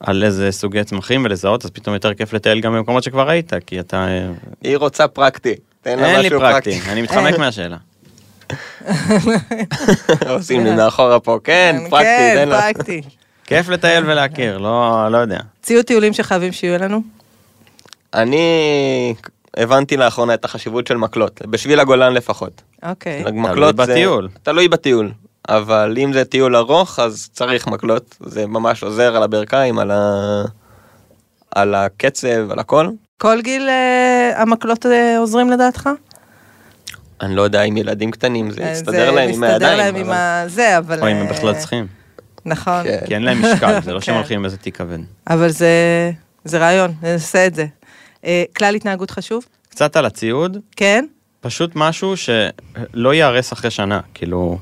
[0.00, 3.80] על איזה סוגי צמחים ולזהות, אז פתאום יותר כיף לטייל גם במקומות שכבר היית, כי
[3.80, 4.08] אתה...
[4.08, 4.28] אה,
[4.62, 5.54] היא רוצה פרקטי.
[5.86, 7.38] אין לי פרקטי, אני מתחמק.
[7.38, 7.76] מהשאלה.
[10.28, 12.60] עושים לי מאחורה פה, כן, פרקטי, כן, תן לה.
[12.62, 13.02] פרקטי.
[13.44, 15.38] כיף לטייל ולהכיר, לא, לא יודע.
[15.62, 17.00] ציוד טיולים שחייבים שיהיו לנו.
[18.14, 19.14] אני
[19.56, 22.62] הבנתי לאחרונה את החשיבות של מקלות, בשביל הגולן לפחות.
[22.82, 23.24] אוקיי.
[23.32, 24.28] מקלות זה- בטיול.
[24.42, 25.10] תלוי בטיול.
[25.48, 28.16] אבל אם זה טיול ארוך, אז צריך מקלות.
[28.20, 30.42] זה ממש עוזר על הברכיים, על, ה...
[31.54, 32.88] על הקצב, על הכל.
[33.18, 35.88] כל גיל אה, המקלות אה, עוזרים לדעתך?
[37.20, 39.78] אני לא יודע אם ילדים קטנים זה אה, יסתדר להם עם הידיים.
[39.78, 40.14] להם עם אבל-
[40.44, 41.00] הזה, אבל...
[41.00, 41.86] או אם הם אה, בכלל צריכים,
[42.44, 42.82] נכון.
[42.84, 42.98] כן.
[43.06, 44.18] כי אין להם משקל, זה לא שהם כן.
[44.18, 44.98] הולכים עם איזה תיק כבד.
[45.30, 45.70] אבל זה,
[46.44, 47.66] זה רעיון, נעשה את זה.
[48.24, 49.44] אה, כלל התנהגות חשוב?
[49.68, 51.04] קצת על הציוד, כן?
[51.40, 54.58] פשוט משהו שלא ייהרס אחרי שנה, כאילו,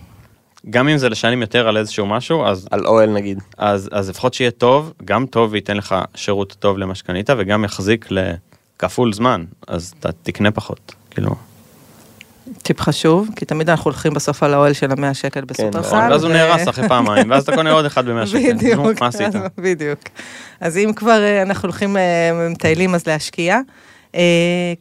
[0.70, 3.38] גם אם זה לשנים יותר על איזשהו משהו, אז, על אוהל נגיד.
[3.58, 8.08] אז, אז לפחות שיהיה טוב, גם טוב וייתן לך שירות טוב למה שקנית, וגם יחזיק
[8.10, 11.34] לכפול זמן, אז אתה תקנה פחות, כאילו.
[12.62, 15.96] טיפ חשוב, כי תמיד אנחנו הולכים בסוף על האוהל של המאה שקל בסופרסל.
[15.96, 18.52] ואז הוא נהרס אחרי פעמיים, ואז אתה קונה עוד אחד במאה שקל.
[18.54, 19.26] בדיוק, מה עשית?
[19.36, 19.98] אז- בדיוק.
[20.60, 22.02] אז אם כבר אה, אנחנו הולכים, אה,
[22.50, 23.58] מטיילים, אז להשקיע.
[24.14, 24.20] אה,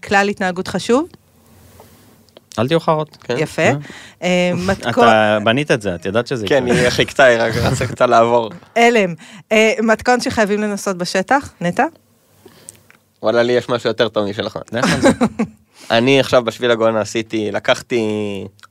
[0.04, 1.08] כלל התנהגות חשוב,
[2.60, 3.18] אל תהיו חרות.
[3.24, 3.36] כן.
[3.38, 3.70] יפה.
[4.54, 6.82] מתכון, אתה בנית את זה, את ידעת שזה כן, יקרה.
[6.82, 8.50] היא חיכתה, היא רק רצה קצת לעבור.
[8.76, 9.14] הלם.
[9.84, 11.86] מתכון שחייבים לנסות בשטח, נטע?
[13.24, 14.58] וואלה, לי יש משהו יותר טוב משלך.
[15.92, 18.02] אני עכשיו בשביל הגולן עשיתי, לקחתי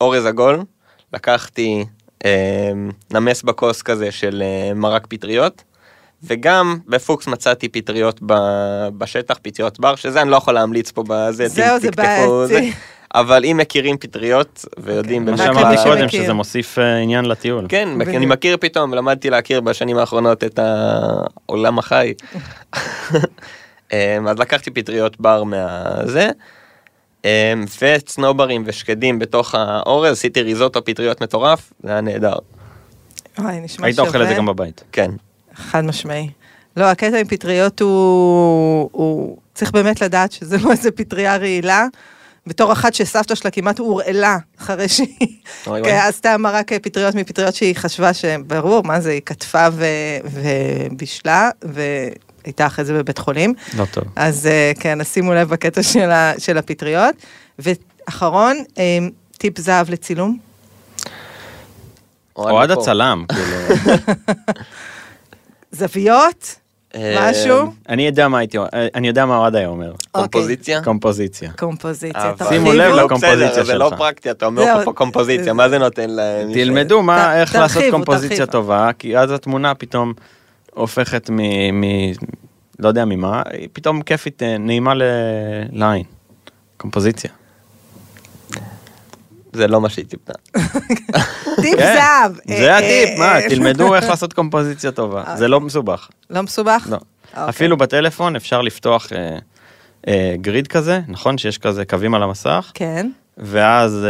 [0.00, 0.62] אורז עגול,
[1.12, 1.84] לקחתי
[2.24, 2.72] אה,
[3.12, 5.62] נמס בכוס כזה של אה, מרק פטריות,
[6.24, 11.48] וגם בפוקס מצאתי פטריות ב- בשטח, פטריות בר, שזה אני לא יכול להמליץ פה בזה,
[11.48, 11.90] זהו, זה.
[11.90, 12.72] בעייתי.
[13.14, 15.94] אבל אם מכירים פטריות ויודעים מה באמת למי שאמרתי שמכיר.
[15.94, 17.66] קודם, שזה מוסיף אה, עניין לטיול.
[17.68, 17.88] כן.
[18.00, 22.12] אני מכיר פתאום, למדתי להכיר בשנים האחרונות את העולם החי.
[23.92, 26.30] אמ, אז לקחתי פטריות בר מהזה,
[27.82, 32.34] וצנוברים ושקדים בתוך האורז, עשיתי ריזוטו פטריות מטורף, זה היה נהדר.
[33.38, 34.08] וואי, נשמע היית שווה.
[34.08, 34.84] אוכל את זה גם בבית.
[34.92, 35.10] כן.
[35.54, 36.28] חד משמעי.
[36.76, 39.36] לא, הקטע עם פטריות הוא, הוא...
[39.54, 41.86] צריך באמת לדעת שזה לא איזה פטריה רעילה,
[42.46, 45.28] בתור אחת שסבתא שלה כמעט הורעלה אחרי שהיא.
[45.84, 51.50] עשתה מרק פטריות מפטריות שהיא חשבה שברור, מה זה, היא כתבה ו- ובישלה,
[52.44, 53.54] והייתה אחרי זה בבית חולים.
[53.78, 54.04] לא טוב.
[54.16, 57.14] אז אה, כן, אז שימו לב בקטע של, ה- של הפטריות.
[57.58, 58.98] ואחרון, אה,
[59.38, 60.38] טיפ זהב לצילום.
[62.36, 62.82] אוהד מקור.
[62.82, 63.96] הצלם, כאילו.
[65.72, 66.56] זוויות,
[66.94, 69.92] אה, משהו, אני יודע מה הייתי אומר, אני יודע מה אוהד היה אומר.
[70.12, 70.82] קומפוזיציה?
[70.84, 71.50] קומפוזיציה.
[71.58, 72.30] קומפוזיציה.
[72.30, 72.72] אבל- שימו.
[72.72, 73.98] לב לא, לקומפוזיציה בסדר, זה לא שלך.
[73.98, 74.84] פרקטי, אתה אומר.
[74.84, 76.52] פה קומפוזיציה, מה זה נותן להם?
[76.52, 77.02] תלמדו
[77.34, 78.46] איך לעשות קומפוזיציה.
[78.46, 80.12] טובה, כי אז התמונה פתאום
[80.74, 81.36] הופכת מ...
[81.80, 82.12] מ-
[82.78, 85.02] לא יודע ממה, היא פתאום כיפית, אה, נעימה ל-
[85.72, 86.04] לעין.
[86.76, 87.30] קומפוזיציה.
[89.52, 90.34] זה לא מה שהיא טיפנה.
[91.62, 92.32] טיפ כן, זהב.
[92.58, 95.24] זה אה, הטיפ, מה, אה, תלמדו איך לעשות קומפוזיציה טובה.
[95.36, 96.08] זה לא מסובך.
[96.30, 96.86] לא מסובך?
[96.90, 96.96] לא.
[97.30, 97.48] אוקיי.
[97.48, 99.08] אפילו בטלפון אפשר לפתוח
[100.40, 101.38] גריד כזה, נכון?
[101.38, 103.10] שיש כזה קווים על המסך, כן.
[103.38, 104.06] ואז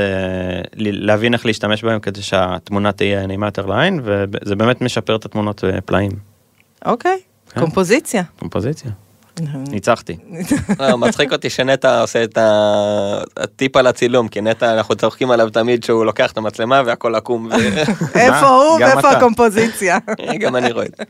[0.75, 5.25] ל- להבין איך להשתמש בהם כדי שהתמונה תהיה נעימה יותר לעין, וזה באמת משפר את
[5.25, 6.11] התמונות פלאים.
[6.85, 7.19] אוקיי,
[7.51, 7.61] כן.
[7.61, 8.23] קומפוזיציה.
[8.39, 8.91] קומפוזיציה.
[9.71, 10.17] ניצחתי.
[10.81, 15.51] לא, מצחיק אותי שנטע עושה את ה- הטיפ על הצילום, כי נטע, אנחנו צוחקים עליו
[15.51, 17.49] תמיד שהוא לוקח את המצלמה והכל עקום,
[18.15, 19.11] איפה הוא גם ואיפה.
[19.11, 19.99] הקומפוזיציה?
[20.43, 21.05] גם אני רואה את זה.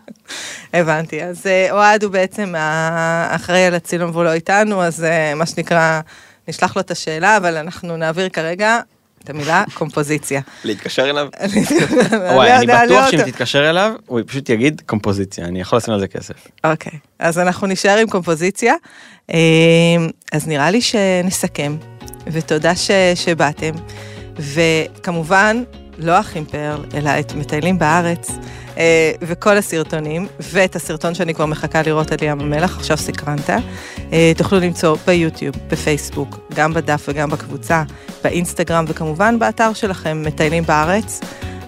[0.81, 5.47] הבנתי, אז אה, אוהד הוא בעצם האחראי על הצילום והוא לא איתנו, אז אה, מה
[5.47, 6.01] שנקרא,
[6.49, 8.81] נשלח לו את השאלה, אבל אנחנו נעביר כרגע
[9.25, 10.41] את המילה קומפוזיציה.
[10.65, 11.29] להתקשר אליו?
[12.35, 13.11] וואי, אני נעלה בטוח.
[13.11, 16.35] שאם תתקשר אליו, הוא פשוט יגיד קומפוזיציה, אני יכול לשים על זה כסף.
[16.65, 18.75] אוקיי, אז אנחנו נשאר עם קומפוזיציה.
[19.31, 19.37] אה,
[20.33, 21.77] אז נראה לי שנסכם,
[22.27, 22.73] ותודה.
[23.15, 23.73] שבאתם.
[24.37, 25.63] וכמובן,
[25.99, 28.31] לא אחים פרל, אלא את מטיילים בארץ,
[29.23, 33.51] וכל הסרטונים, ואת הסרטון שאני כבר מחכה לראות על ים המלח, עכשיו סקרנת.
[34.13, 37.83] אה, תוכלו למצוא ביוטיוב, בפייסבוק, גם בדף וגם בקבוצה,
[38.25, 41.21] באינסטגרם, וכמובן באתר שלכם, מטיילים בארץ.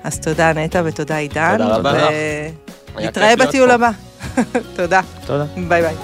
[0.05, 1.59] אז תודה נטע ותודה עידן.
[1.59, 2.11] תודה רבה לך.
[2.97, 3.71] נתראה בטיול.
[3.71, 3.91] הבא.
[4.77, 5.01] תודה.
[5.27, 5.45] תודה.
[5.69, 5.95] ביי ביי.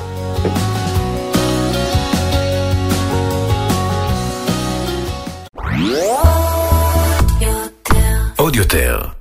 [8.36, 9.19] עוד יותר,